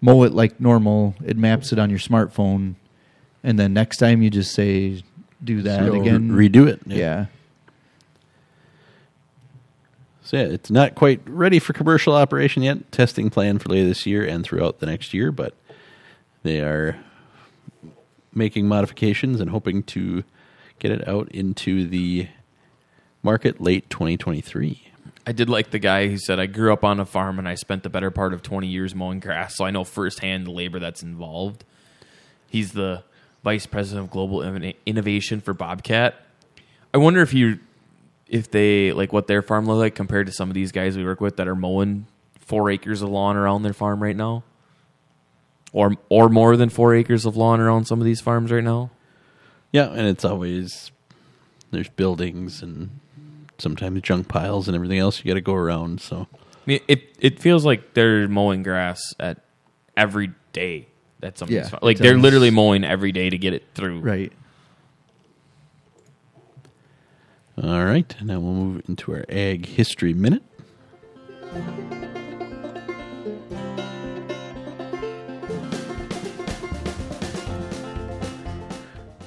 [0.00, 1.14] mow it like normal.
[1.24, 2.74] It maps it on your smartphone,
[3.44, 5.02] and then next time you just say
[5.42, 6.30] do that So- again.
[6.32, 6.80] Redo it.
[6.86, 7.26] yeah.
[10.22, 12.90] So yeah, it's not quite ready for commercial operation yet.
[12.90, 15.54] Testing planned for later this year and throughout the next year, but
[16.44, 16.96] they are
[18.32, 20.22] making modifications and hoping to
[20.78, 22.28] get it out into the
[23.22, 24.92] market late 2023.
[25.26, 27.54] I did like the guy who said, I grew up on a farm and I
[27.54, 30.78] spent the better part of 20 years mowing grass, so I know firsthand the labor
[30.78, 31.64] that's involved.
[32.50, 33.02] He's the
[33.42, 34.42] vice president of global
[34.86, 36.14] innovation for Bobcat.
[36.92, 37.58] I wonder if you,
[38.28, 41.04] if they, like what their farm looks like compared to some of these guys we
[41.04, 42.06] work with that are mowing
[42.38, 44.44] four acres of lawn around their farm right now.
[45.74, 48.90] Or, or more than four acres of lawn around some of these farms right now.
[49.72, 50.92] Yeah, and it's always
[51.72, 53.00] there's buildings and
[53.58, 56.00] sometimes junk piles and everything else you got to go around.
[56.00, 59.40] So I mean, it it feels like they're mowing grass at
[59.96, 60.86] every day.
[61.20, 61.56] That's something.
[61.56, 64.00] Yeah, like they're literally mowing every day to get it through.
[64.00, 64.32] Right.
[67.62, 70.42] all right, now we'll move into our ag history minute.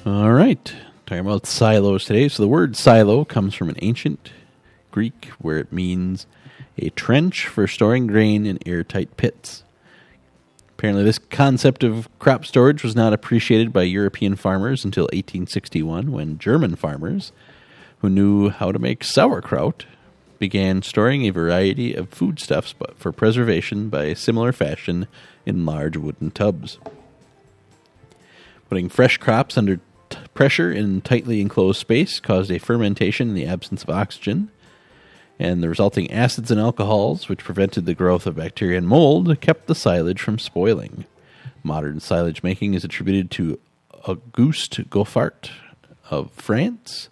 [0.08, 2.28] All right, talking about silos today.
[2.28, 4.32] So the word silo comes from an ancient
[4.90, 6.26] Greek where it means
[6.78, 9.64] a trench for storing grain in airtight pits.
[10.70, 16.38] Apparently, this concept of crop storage was not appreciated by European farmers until 1861 when
[16.38, 17.30] German farmers,
[17.98, 19.84] who knew how to make sauerkraut,
[20.38, 25.06] began storing a variety of foodstuffs but for preservation by a similar fashion
[25.44, 26.78] in large wooden tubs.
[28.70, 29.80] Putting fresh crops under
[30.34, 34.50] pressure in tightly enclosed space caused a fermentation in the absence of oxygen,
[35.38, 39.66] And the resulting acids and alcohols, which prevented the growth of bacteria and mold, kept
[39.66, 41.04] the silage from spoiling.
[41.62, 43.60] Modern silage making is attributed to
[44.06, 45.50] Auguste Goffart
[46.10, 47.08] of France,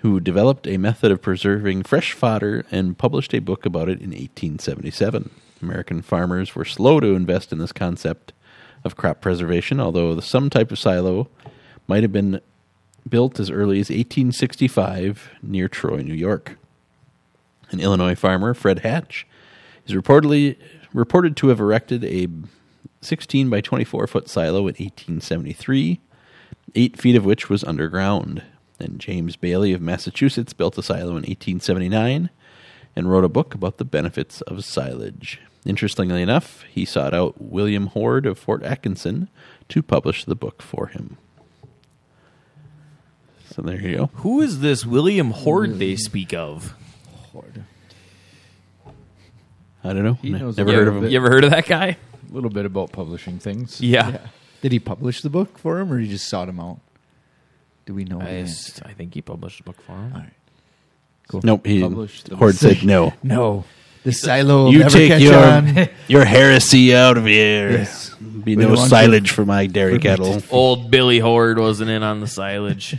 [0.00, 4.10] who developed a method of preserving fresh fodder and published a book about it in
[4.10, 5.30] 1877.
[5.60, 8.32] American farmers were slow to invest in this concept
[8.84, 11.28] of crop preservation, although some type of silo
[11.88, 12.40] might have been
[13.08, 16.58] built as early as 1865 near Troy, New York.
[17.70, 19.26] An Illinois farmer, Fred Hatch,
[19.86, 20.56] is reportedly
[20.92, 22.28] reported to have erected a
[23.00, 26.00] 16 by 24 foot silo in 1873,
[26.74, 28.42] eight feet of which was underground.
[28.78, 32.30] Then James Bailey of Massachusetts built a silo in 1879
[32.94, 35.40] and wrote a book about the benefits of silage.
[35.64, 39.28] Interestingly enough, he sought out William Hoard of Fort Atkinson
[39.68, 41.18] to publish the book for him.
[43.58, 44.10] So there you go.
[44.16, 46.76] Who is this William Hoard they speak of?
[47.32, 47.64] Hoard.
[49.82, 50.12] I don't know.
[50.14, 51.06] He knows Never a heard little of bit.
[51.08, 51.12] him.
[51.12, 51.96] You ever heard of that guy?
[52.30, 53.80] A little bit about publishing things.
[53.80, 54.18] Yeah.
[54.62, 56.78] Did he publish the book for him, or he just sought him out?
[57.84, 58.20] Do we know?
[58.20, 58.30] I, that?
[58.42, 60.12] s- I think he published a book for him.
[60.14, 60.32] All right.
[61.26, 61.40] Cool.
[61.42, 61.66] Nope.
[61.66, 63.12] He, Published the Hoard said no.
[63.24, 63.64] No,
[64.04, 65.88] the silo will You never take catch your on.
[66.08, 67.72] your heresy out of here.
[67.72, 68.14] Yes.
[68.20, 70.40] Be We no don't want silage for my dairy cattle.
[70.50, 72.96] Old Billy Hoard wasn't in on the silage.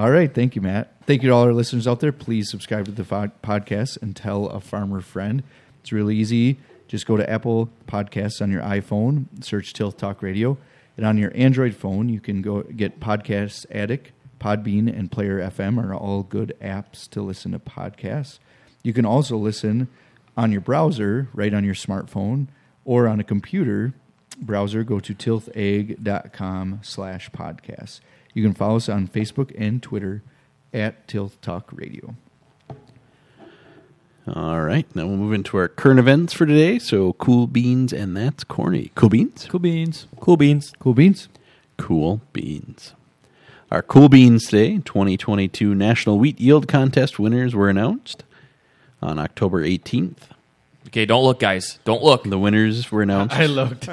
[0.00, 0.34] All right.
[0.34, 0.94] Thank you, Matt.
[1.04, 2.10] Thank you to all our listeners out there.
[2.10, 5.42] Please subscribe to the fo- podcast and tell a farmer friend.
[5.82, 6.58] It's really easy.
[6.88, 10.56] Just go to Apple Podcasts on your iPhone, search Tilth Talk Radio,
[10.96, 15.76] and on your Android phone, you can go get Podcast Addict, Podbean, and Player FM
[15.78, 18.38] are all good apps to listen to podcasts.
[18.82, 19.88] You can also listen
[20.34, 22.46] on your browser, right on your smartphone,
[22.86, 23.92] or on a computer
[24.40, 24.82] browser.
[24.82, 28.00] Go to tilthag.com slash podcast.
[28.34, 30.22] You can follow us on Facebook and Twitter
[30.72, 32.14] at Tilth Talk Radio.
[34.32, 34.86] All right.
[34.94, 36.78] Now we'll move into our current events for today.
[36.78, 38.92] So cool beans and that's corny.
[38.94, 39.46] Cool beans?
[39.48, 40.06] Cool beans.
[40.20, 40.72] Cool beans.
[40.78, 41.28] Cool beans?
[41.76, 42.94] Cool beans.
[43.70, 48.24] Our cool beans Day 2022 National Wheat Yield Contest winners were announced
[49.00, 50.28] on October 18th.
[50.90, 51.78] Okay, don't look, guys.
[51.84, 52.24] Don't look.
[52.24, 53.84] The winners were announced I looked.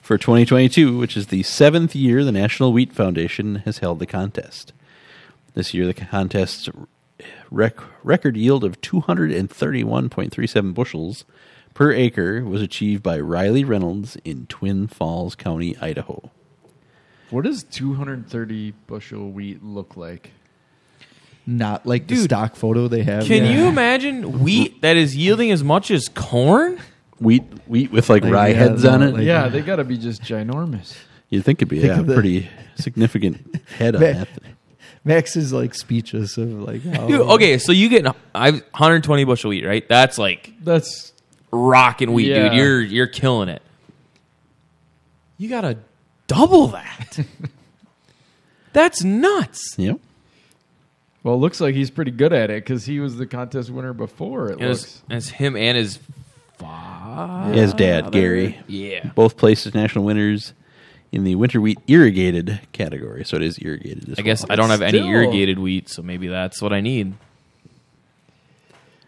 [0.00, 4.72] for 2022, which is the seventh year the National Wheat Foundation has held the contest.
[5.52, 6.70] This year, the contest's
[7.50, 11.26] rec- record yield of 231.37 bushels
[11.74, 16.30] per acre was achieved by Riley Reynolds in Twin Falls County, Idaho.
[17.28, 20.30] What does 230 bushel wheat look like?
[21.46, 23.24] Not like the Dude, stock photo they have.
[23.26, 23.50] Can Yeah.
[23.52, 26.78] you imagine wheat that is yielding as much as corn?
[27.18, 29.14] Wheat, wheat with like, Like, rye yeah, heads on it.
[29.14, 30.94] like- yeah, they got to be just ginormous.
[31.30, 34.28] You'd think it'd be Think yeah, of the- pretty significant head on Ma- that.
[35.04, 39.50] Max is like speechless of like how Dude, okay, so you get I 120 bushel
[39.50, 39.88] wheat, right?
[39.88, 41.12] That's like That's
[41.50, 42.50] rocking wheat, Yeah.
[42.50, 42.52] dude.
[42.58, 43.62] You're you're killing it.
[45.38, 45.78] You gotta
[46.28, 47.18] double that.
[48.72, 49.74] That's nuts.
[49.76, 49.98] Yep.
[51.22, 53.92] Well, it looks like he's pretty good at it because he was the contest winner
[53.92, 54.48] before.
[54.50, 54.82] It And looks.
[54.82, 55.98] it's, it's him and his
[56.58, 57.52] father.
[57.54, 58.58] His dad, Gary.
[58.66, 59.10] Yeah.
[59.14, 60.52] Both placed as national winners
[61.12, 63.24] in the winter wheat irrigated category.
[63.24, 64.44] So it is irrigated as I guess.
[64.48, 67.14] I don't have any irrigated wheat, so maybe that's what I need.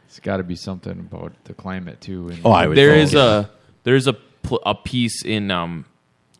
[0.06, 2.28] It's got to be something about the climate too.
[2.28, 3.50] And Oh, I would There think, a
[3.82, 5.86] there's a pl- a piece in um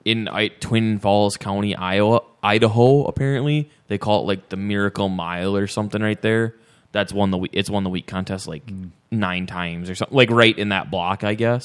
[0.05, 3.05] in I- Twin Falls County, Iowa, Idaho.
[3.05, 6.55] Apparently, they call it like the Miracle Mile or something right there.
[6.93, 7.49] That's won the.
[7.53, 8.89] It's won the wheat contest like hmm.
[9.11, 10.17] nine times or something.
[10.17, 11.65] Like right in that block, I guess.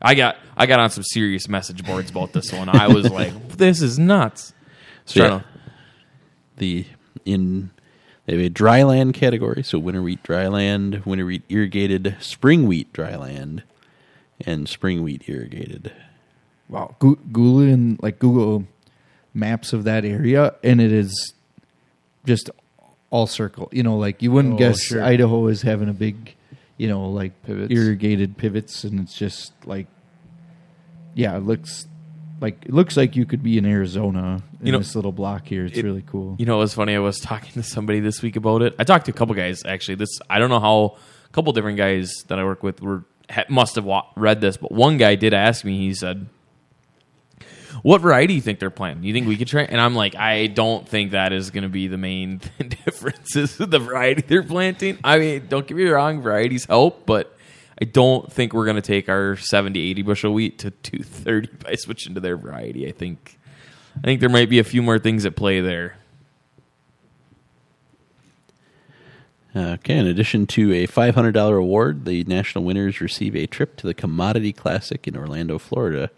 [0.00, 2.68] I got I got on some serious message boards about this one.
[2.68, 4.52] I was like, "This is nuts."
[5.06, 5.44] So, yeah, to-
[6.58, 6.86] the
[7.24, 7.70] in
[8.26, 13.62] they have a dryland category, so winter wheat dryland, winter wheat irrigated, spring wheat dryland,
[14.44, 15.92] and spring wheat irrigated.
[16.68, 18.64] Wow, Google and like Google
[19.34, 21.34] maps of that area, and it is
[22.26, 22.50] just
[23.10, 23.68] all circle.
[23.72, 25.02] You know, like you wouldn't Oh, guess sure.
[25.02, 26.34] Idaho is having a big,
[26.76, 27.72] you know, like Pivots.
[27.72, 29.86] irrigated pivots, and it's just like,
[31.14, 31.86] yeah, it looks
[32.40, 35.46] like it looks like you could be in Arizona in You know, this little block
[35.46, 35.64] here.
[35.64, 36.36] It's it- really cool.
[36.38, 36.94] You know, it was funny.
[36.94, 38.74] I was talking to somebody this week about it.
[38.78, 39.96] I talked to a couple guys actually.
[39.96, 40.96] This I don't know how
[41.26, 43.04] a couple different guys that I work with were
[43.48, 45.76] must have read this, but one guy did ask me.
[45.78, 46.26] He said,
[47.88, 49.02] "What variety do you think they're planting?
[49.02, 51.62] Do you think we could try?" And I'm like, I don't think that is going
[51.62, 52.40] to be the main
[52.84, 53.34] difference.
[53.36, 54.98] Is the variety they're planting?
[55.02, 57.34] I mean, don't get me wrong, varieties help, but.
[57.80, 61.76] I don't think we're going to take our 70, 80 bushel wheat to 230 by
[61.76, 62.88] switching to their variety.
[62.88, 63.38] I think
[63.96, 65.96] I think there might be a few more things at play there.
[69.56, 73.94] Okay, in addition to a $500 award, the national winners receive a trip to the
[73.94, 76.10] Commodity Classic in Orlando, Florida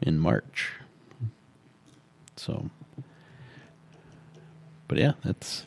[0.00, 0.72] in March.
[2.40, 2.70] So,
[4.88, 5.66] but yeah, that's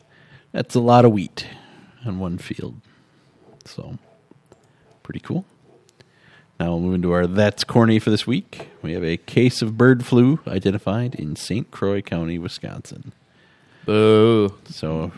[0.51, 1.45] that's a lot of wheat
[2.03, 2.81] on one field.
[3.65, 3.99] So,
[5.03, 5.45] pretty cool.
[6.59, 8.69] Now we'll move into our That's Corny for this week.
[8.81, 11.69] We have a case of bird flu identified in St.
[11.69, 13.13] Croix County, Wisconsin.
[13.85, 14.55] Boo.
[14.65, 15.11] So,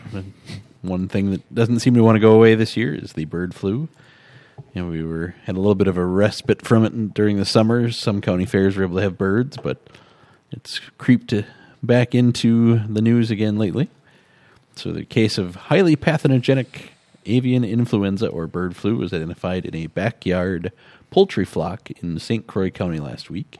[0.82, 3.54] one thing that doesn't seem to want to go away this year is the bird
[3.54, 3.88] flu.
[4.74, 7.98] Know, we were had a little bit of a respite from it during the summers.
[7.98, 9.78] Some county fairs were able to have birds, but
[10.50, 11.34] it's creeped
[11.82, 13.88] back into the news again lately.
[14.74, 16.92] So, the case of highly pathogenic
[17.24, 20.72] avian influenza or bird flu was identified in a backyard
[21.10, 22.46] poultry flock in St.
[22.46, 23.58] Croix County last week,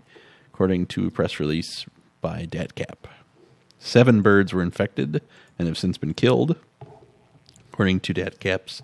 [0.52, 1.86] according to a press release
[2.20, 3.08] by DATCP.
[3.78, 5.22] Seven birds were infected
[5.58, 6.56] and have since been killed.
[7.72, 8.82] According to DATCP's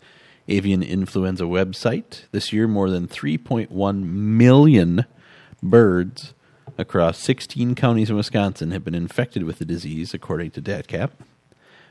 [0.48, 5.04] avian influenza website, this year more than 3.1 million
[5.62, 6.34] birds
[6.78, 11.10] across 16 counties in Wisconsin have been infected with the disease, according to DATCP.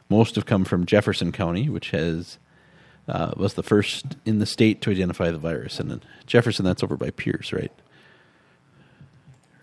[0.10, 2.38] Most have come from Jefferson County, which has
[3.08, 5.80] uh, was the first in the state to identify the virus.
[5.80, 7.72] And in Jefferson, that's over by Pierce, right?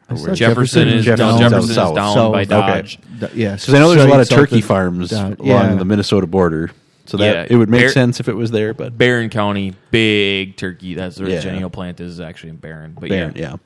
[0.09, 1.95] I Or saw where- Jefferson is Jefferson down, down Jefferson is south.
[1.95, 2.33] down South.
[2.33, 2.99] by Dodge.
[3.21, 5.39] D- yeah, Because I know there's a lot of turkey farms Dodge.
[5.39, 5.75] along Yeah.
[5.75, 6.71] the Minnesota border,
[7.05, 8.73] so that Yeah, it would make Bear- sense if it was there.
[8.75, 10.95] But Barron County, big turkey.
[10.95, 11.37] That's where Yeah.
[11.37, 12.97] the Jennie-O plant is actually in Barron.
[12.99, 13.57] But Barron, yeah.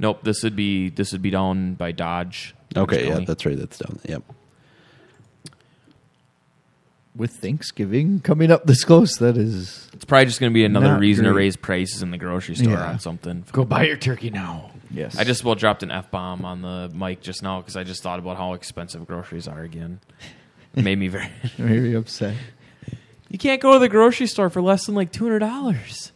[0.00, 0.06] Yeah.
[0.08, 2.54] Nope, this would be this would be down by Dodge.
[2.76, 3.24] Okay, yeah, County.
[3.26, 3.58] that's right.
[3.58, 3.98] That's down.
[4.08, 4.22] Yep.
[7.16, 10.92] with Thanksgiving coming up this close, that is It's probably just going to be another
[10.92, 11.44] Not reason to great.
[11.44, 12.88] raise prices in the grocery store Yeah.
[12.90, 13.44] on something.
[13.52, 14.70] Go buy your turkey now.
[14.90, 15.18] yes.
[15.18, 18.02] I just well dropped an f bomb on the mic just now because I just
[18.02, 20.00] thought about how expensive groceries are again.
[20.76, 21.28] It made me very.
[21.56, 22.36] very upset.
[23.28, 26.12] You can't go to the grocery store for less than like two hundred dollars.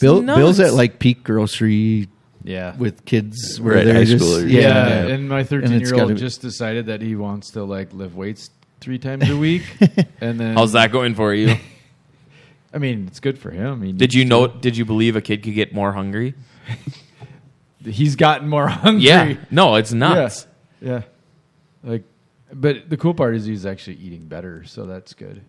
[0.00, 2.08] Bill, Bill's at like peak grocery
[2.44, 2.76] Yeah.
[2.76, 4.50] with kids where Right, they're high just schoolers.
[4.50, 4.60] yeah,
[5.06, 5.14] yeah.
[5.14, 7.92] and my And 13 it's year old gotta- just decided that he wants to like
[7.92, 9.62] lift weights three times a week,
[10.20, 11.54] and then How's that going for you?
[12.74, 13.82] I mean, it's good for him.
[13.82, 14.46] He Did you needs know?
[14.48, 16.34] Did you believe a kid could get more hungry?
[17.84, 19.02] he's gotten more hungry?
[19.04, 19.34] Yeah.
[19.50, 20.46] No, it's nuts.
[20.80, 21.02] Yeah, yeah.
[21.84, 22.04] Like,
[22.52, 25.42] but the cool part is he's actually eating better, so that's good.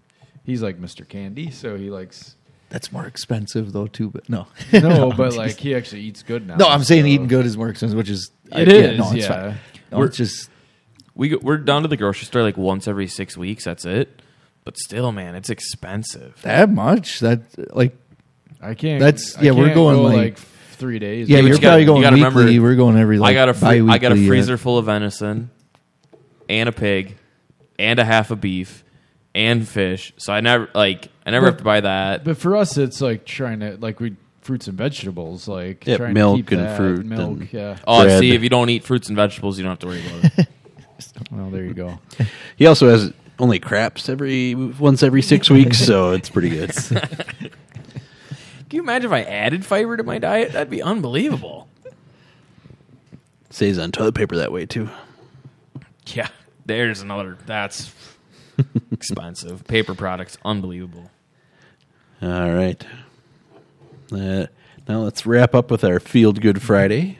[0.45, 1.07] He's like Mr.
[1.07, 2.35] Candy, so he likes.
[2.73, 4.09] That's more expensive though too.
[4.09, 5.39] But no, No, I'm but teasing.
[5.39, 6.55] like he actually eats good now.
[6.55, 9.11] no, I'm saying so- eating good is more expensive, which is It yeah, is, no,
[9.11, 9.27] it's yeah.
[9.27, 9.57] fine.
[9.91, 10.49] No, We're- it's just
[11.13, 13.63] We go, we're down to the grocery store like once every six weeks.
[13.65, 14.21] That's it.
[14.65, 16.41] But still, man, it's expensive.
[16.41, 17.19] that much.
[17.19, 17.41] That
[17.75, 17.95] like
[18.59, 18.99] I can't.
[18.99, 21.29] That's- I yeah, we're going, go, like- three days.
[21.29, 22.29] yeah, but you're you gotta- probably you going gotta weekly.
[22.41, 23.19] remember, We're going every.
[23.19, 25.51] Like, I got a fr- I got a bi-weekly, freezer full of venison,
[26.49, 27.17] and a pig,
[27.77, 28.82] and a half a beef,
[29.35, 30.13] and fish.
[30.17, 32.23] So I never like I never But- have to buy that.
[32.23, 36.13] But for us, it's like trying to like we fruits and vegetables, like Yeah, trying
[36.13, 37.39] milk to keep and that, fruit milk.
[37.39, 37.77] and- yeah.
[37.87, 38.19] Oh, bread.
[38.19, 40.47] see, if you don't eat fruits and vegetables, you don't have to worry about it.
[41.31, 41.99] Well, there you go.
[42.55, 46.71] He also has only craps every once every six weeks, so it's pretty good.
[46.89, 47.51] Can
[48.71, 50.53] you imagine if I added fiber to my diet?
[50.53, 51.67] That'd be unbelievable.
[53.49, 54.89] Stays on toilet paper that way too.
[56.07, 56.27] Yeah,
[56.65, 57.37] there's another.
[57.45, 57.93] That's
[58.91, 59.65] expensive.
[59.67, 61.09] Paper products, unbelievable.
[62.21, 62.85] All right.
[64.11, 64.47] Uh,
[64.87, 67.17] now let's wrap up with our Field Good Friday.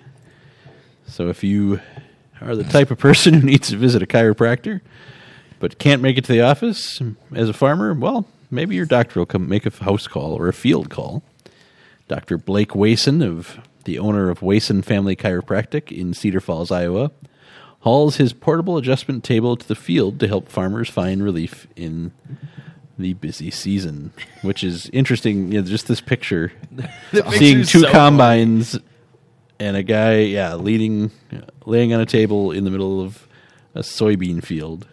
[1.08, 1.80] So if you
[2.42, 4.82] are the type of person who needs to visit a chiropractor
[5.60, 7.02] but can't make it to the office
[7.34, 10.54] as a farmer, well, maybe your doctor will come make a house call or a
[10.54, 11.24] field call.
[12.08, 12.38] Dr.
[12.38, 17.12] Blake Wason, of the owner of Wason Family Chiropractic in Cedar Falls, Iowa,
[17.84, 22.14] hauls his portable adjustment table to the field to help farmers find relief in
[22.98, 25.52] the busy season, which is interesting.
[25.52, 26.54] You know, just this picture,
[27.32, 28.80] seeing two so combines
[29.60, 31.12] and a guy, yeah, leading,
[31.66, 33.28] laying on a table in the middle of
[33.76, 34.88] a soybean field,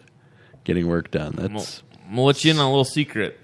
[0.65, 1.35] getting work done.
[1.37, 3.39] That's I'm gonna let you in on a little secret.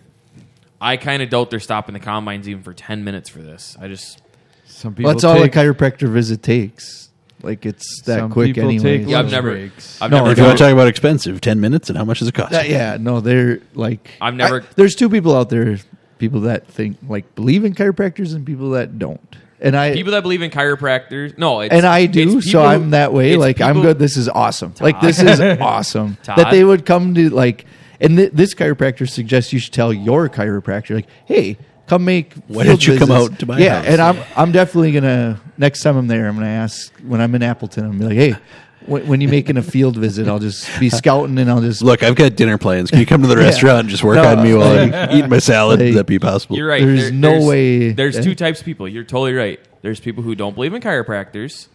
[0.82, 3.78] I kind of doubt they're stopping the combines even for ten minutes for this.
[3.80, 4.22] I just
[4.66, 5.12] Some people.
[5.12, 7.07] That's all a chiropractor visit takes.
[7.44, 8.98] Like it's that some quick people anyway.
[9.00, 10.02] take Yeah, I've lunch never- breaks.
[10.02, 12.20] I've No, never if you want to talk about expensive, ten minutes and how much
[12.20, 12.52] does it cost?
[12.52, 15.78] yeah, no, they're like I've never- I- there's two people out there,
[16.18, 19.36] people that think like believe in chiropractors and people that don't.
[19.60, 21.38] And I people that believe in chiropractors.
[21.38, 23.32] No, it's, and I do, it's so people I'm that way.
[23.34, 24.00] it's Like I'm people- good.
[24.00, 24.74] This is awesome.
[24.80, 26.38] Like this is awesome Todd?
[26.38, 27.66] that they would come to like.
[28.00, 31.58] And th- this chiropractor suggests you should tell your chiropractor like, hey.
[31.88, 32.34] Come make.
[32.48, 33.86] Why field don't you come out to my Yeah, house?
[33.88, 36.28] and I'm I'm definitely gonna next time I'm there.
[36.28, 37.86] I'm gonna ask when I'm in Appleton.
[37.86, 38.42] I'm gonna be like, hey,
[38.86, 42.04] when, when you making a field visit, I'll just be scouting and I'll just Look,
[42.04, 42.90] I've got dinner plans.
[42.92, 43.44] Can you come to the Yeah.
[43.44, 45.80] restaurant and just work No, on me while I'm eating my salad?
[45.80, 46.58] like- Would that be possible?
[46.58, 46.84] You're right.
[46.84, 48.22] There's no way- There's yeah.
[48.22, 48.88] two types of people.
[48.88, 49.60] You're totally right.
[49.82, 51.68] There's people who don't believe in chiropractors,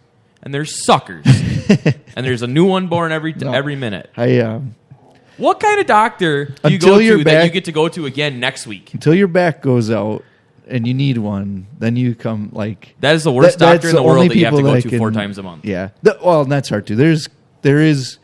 [0.43, 1.25] and there's suckers.
[2.17, 3.53] and there's a new one born every No.
[3.53, 4.11] every minute.
[4.17, 4.75] I um,
[5.39, 8.07] What kind of doctor do you Until go to that you get to go to
[8.07, 8.93] again next week?
[8.95, 10.25] until your back goes out
[10.69, 13.91] and you need one, then you come like That is the worst That- doctor that's
[13.91, 15.43] in the only world that you have to people go to four can- times a
[15.43, 15.65] month.
[15.65, 15.89] Yeah.
[16.03, 16.97] The- well, that's hard too.
[16.97, 17.29] There's
[17.63, 18.19] there is.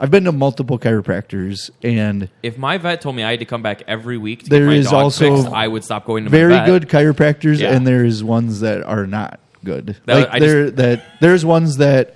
[0.00, 3.62] I've been to multiple chiropractors, and If my vet told me I had to come
[3.62, 6.22] back every week to There get my is dog also fixed, I would stop going
[6.24, 6.66] to my very vet.
[6.66, 7.72] good chiropractors, Yeah.
[7.74, 9.96] and there's ones that are not good.
[10.06, 12.14] That- like I there that there's ones that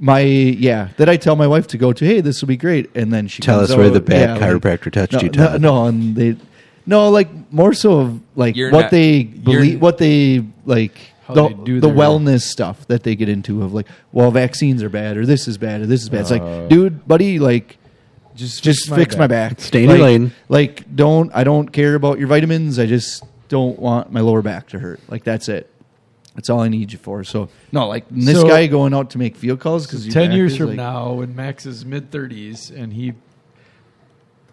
[0.00, 2.04] my yeah that I tell my wife to go to.
[2.04, 4.38] Hey, this will be great, and then she Tell comes us where out- the bad
[4.40, 5.60] yeah, like- chiropractor touched no, you, No, Todd.
[5.60, 6.36] no, and they
[6.86, 10.96] no like more so of like You're what not- they you're- believe, what they like.
[11.26, 14.30] How The, they do the their- wellness stuff that they get into of like, well,
[14.30, 16.20] vaccines are bad, or this is bad, or this is bad.
[16.20, 17.78] It's Uh, like, dude, buddy, like,
[18.36, 19.58] Just just fix my back.
[19.60, 20.32] Stay in your like, lane.
[20.50, 22.78] Like, don't I don't care about your vitamins.
[22.78, 25.00] I just don't want my lower back to hurt.
[25.08, 25.70] Like that's it.
[26.34, 27.22] That's all I need you for.
[27.24, 30.56] So no, like this So- guy going out to make field calls because Ten years
[30.56, 33.12] from now, when Max is mid thirties and he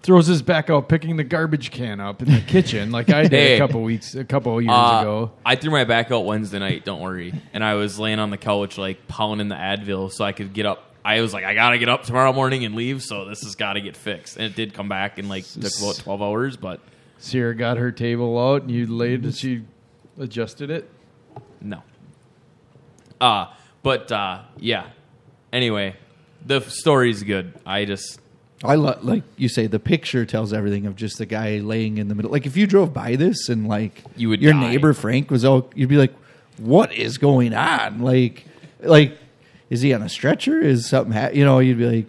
[0.04, 3.32] throws his back out picking the garbage can up in the kitchen, like I did
[3.32, 3.56] Hey.
[3.56, 5.32] a couple weeks, a couple of years Uh, ago.
[5.46, 6.86] I threw my back out Wednesday night.
[6.86, 7.34] Don't worry.
[7.54, 10.66] And I was laying on the couch, like pounding the Advil, so I could get
[10.66, 10.88] up.
[11.04, 13.02] I was like, I gotta get up tomorrow morning and leave.
[13.04, 14.38] So this has got to get fixed.
[14.38, 16.80] And it did come back in like took about twelve hours, but
[17.18, 19.64] Sierra got her table out, and you laid, and she
[20.20, 20.90] adjusted it.
[21.62, 21.82] No.
[23.20, 23.47] Uh
[23.84, 24.88] but uh, yeah.
[25.51, 25.95] Anyway,
[26.45, 27.53] the story's good.
[27.66, 28.20] I just
[28.64, 32.07] I lo- like you say the picture tells everything of just the guy laying in
[32.07, 32.32] the middle.
[32.32, 34.59] Like if you drove by this and like You would your die.
[34.70, 36.14] neighbor Frank was out, you'd be like,
[36.57, 38.01] what is going on?
[38.01, 38.45] Like,
[38.82, 39.18] like
[39.72, 40.62] is he on a stretcher?
[40.62, 41.30] Is something ha-?
[41.34, 41.57] you know?
[41.59, 42.05] You'd be like,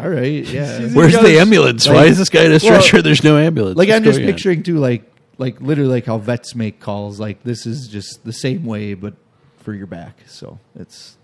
[0.00, 0.78] all right, yeah.
[0.92, 1.88] Where's the ambulance?
[1.88, 3.02] Why is this guy in a Well, stretcher?
[3.02, 3.76] There's no ambulance.
[3.76, 4.34] like What's I'm just going on?
[4.34, 5.09] picturing too, like
[5.40, 7.18] like literally like how vets make calls.
[7.18, 9.14] Like this is just the same way, but
[9.58, 10.18] for your back.
[10.26, 11.16] So it's.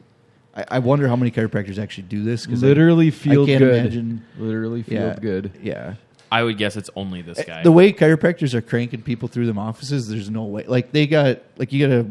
[0.55, 3.75] I, I wonder how many chiropractors actually do this because Literally feel I can't good.
[3.79, 4.25] imagine.
[4.39, 5.53] Literally feel Yeah, good.
[5.63, 5.95] Yeah.
[6.33, 7.63] I would guess it's only this eh, guy.
[7.63, 10.65] The way chiropractors are cranking people through them offices, there's no way.
[10.67, 12.11] Like they got like you gotta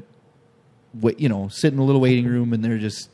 [0.94, 3.10] wait, you know, sit in a little waiting room and they're just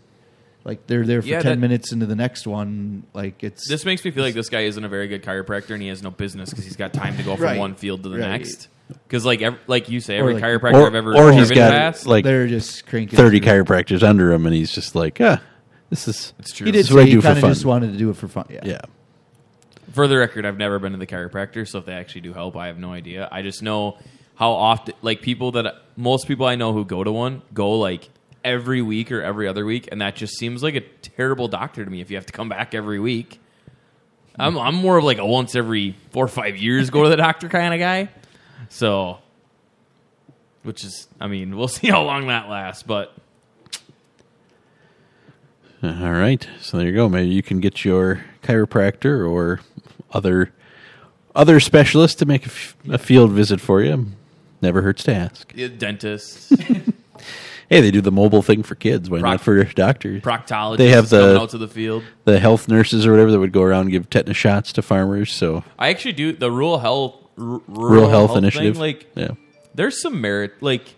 [0.63, 3.03] like they're there for Yeah, ten that- minutes into the next one.
[3.13, 5.81] Like it's This makes me feel like this guy isn't a very good chiropractor, and
[5.81, 7.57] he has no business because he's got time to go from Right.
[7.59, 8.29] one field to the Right.
[8.29, 8.67] next.
[9.07, 11.55] Because like ev- like you say, every like- chiropractor or, I've ever or he's driven
[11.55, 13.47] got past, like they're just cranking 30 through.
[13.63, 15.41] chiropractors under him, and he's just like, ah,
[15.89, 16.33] this is.
[16.39, 16.65] it's true.
[16.65, 17.53] He did This is what I say he do for kind of fun.
[17.53, 18.45] just wanted to do it for fun.
[18.49, 18.59] Yeah.
[18.63, 18.81] Yeah.
[19.93, 22.55] For the record, I've never been to the chiropractor, so if they actually do help,
[22.55, 23.27] I have no idea.
[23.31, 23.97] I just know
[24.35, 28.09] how often, like people that most people I know who go to one go like
[28.43, 31.91] every week or every other week, and that just seems like a terrible doctor to
[31.91, 31.99] me.
[31.99, 33.39] If you have to come back every week,
[34.39, 37.17] I'm I'm more of like a once every four or five years go to the
[37.17, 38.09] doctor kind of guy.
[38.70, 39.20] So,
[40.64, 43.14] which is, I mean, we'll see how long that lasts, but
[45.84, 46.47] All right.
[46.62, 47.09] So there you go.
[47.09, 49.62] Maybe you can get your chiropractor or
[50.12, 50.53] other
[51.34, 54.07] other specialist to make a, f- a field visit for you.
[54.62, 55.51] Never hurts to ask.
[55.57, 56.53] uh, dentist,
[57.70, 59.09] Hey, they do the mobile thing for kids.
[59.09, 60.22] Why Proc- not for doctors?
[60.22, 62.03] proctologist, They have the- out to the field.
[62.26, 65.32] the health nurses or whatever that would go around and give tetanus shots to farmers.
[65.32, 68.77] So I actually do the rural health rural, rural health, thing, initiative.
[68.77, 69.32] like yeah.
[69.75, 70.95] there's some merit like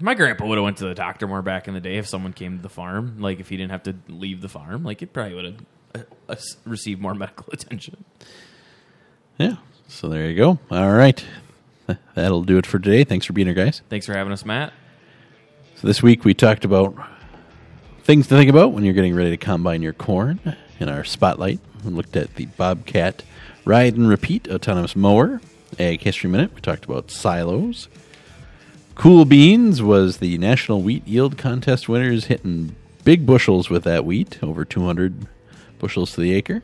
[0.00, 2.32] my grandpa would have went to the doctor more back in the day if someone
[2.32, 5.12] came to the farm like if he didn't have to leave the farm like it
[5.12, 8.04] probably would have uh, uh, received more medical attention
[9.38, 9.56] Yeah.
[9.88, 10.58] So there you go.
[10.70, 11.24] All right.
[12.14, 13.04] That'll do it for today.
[13.04, 13.82] Thanks for being here, guys.
[13.88, 14.72] thanks for having us matt
[15.76, 16.96] So this week we talked about
[18.02, 20.40] things to think about when you're getting ready to combine your corn.
[20.78, 23.22] In our spotlight, we looked at the Bobcat
[23.66, 25.40] Ride and Repeat autonomous mower.
[25.76, 27.88] Ag History Minute, we talked about silos.
[28.94, 34.38] Cool Beans was the National Wheat Yield Contest winners hitting big bushels with that wheat,
[34.40, 35.26] over 200
[35.80, 36.62] bushels to the acre.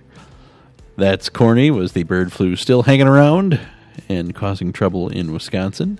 [0.97, 3.59] That's Corny was the bird flu still hanging around
[4.09, 5.99] and causing trouble in Wisconsin.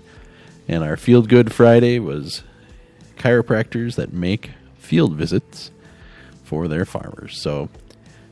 [0.69, 2.43] And our Field Good Friday was
[3.17, 5.69] chiropractors that make field visits
[6.45, 7.37] for their farmers.
[7.37, 7.67] So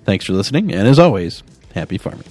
[0.06, 1.44] thanks for listening, and as always,
[1.74, 2.24] happy farming.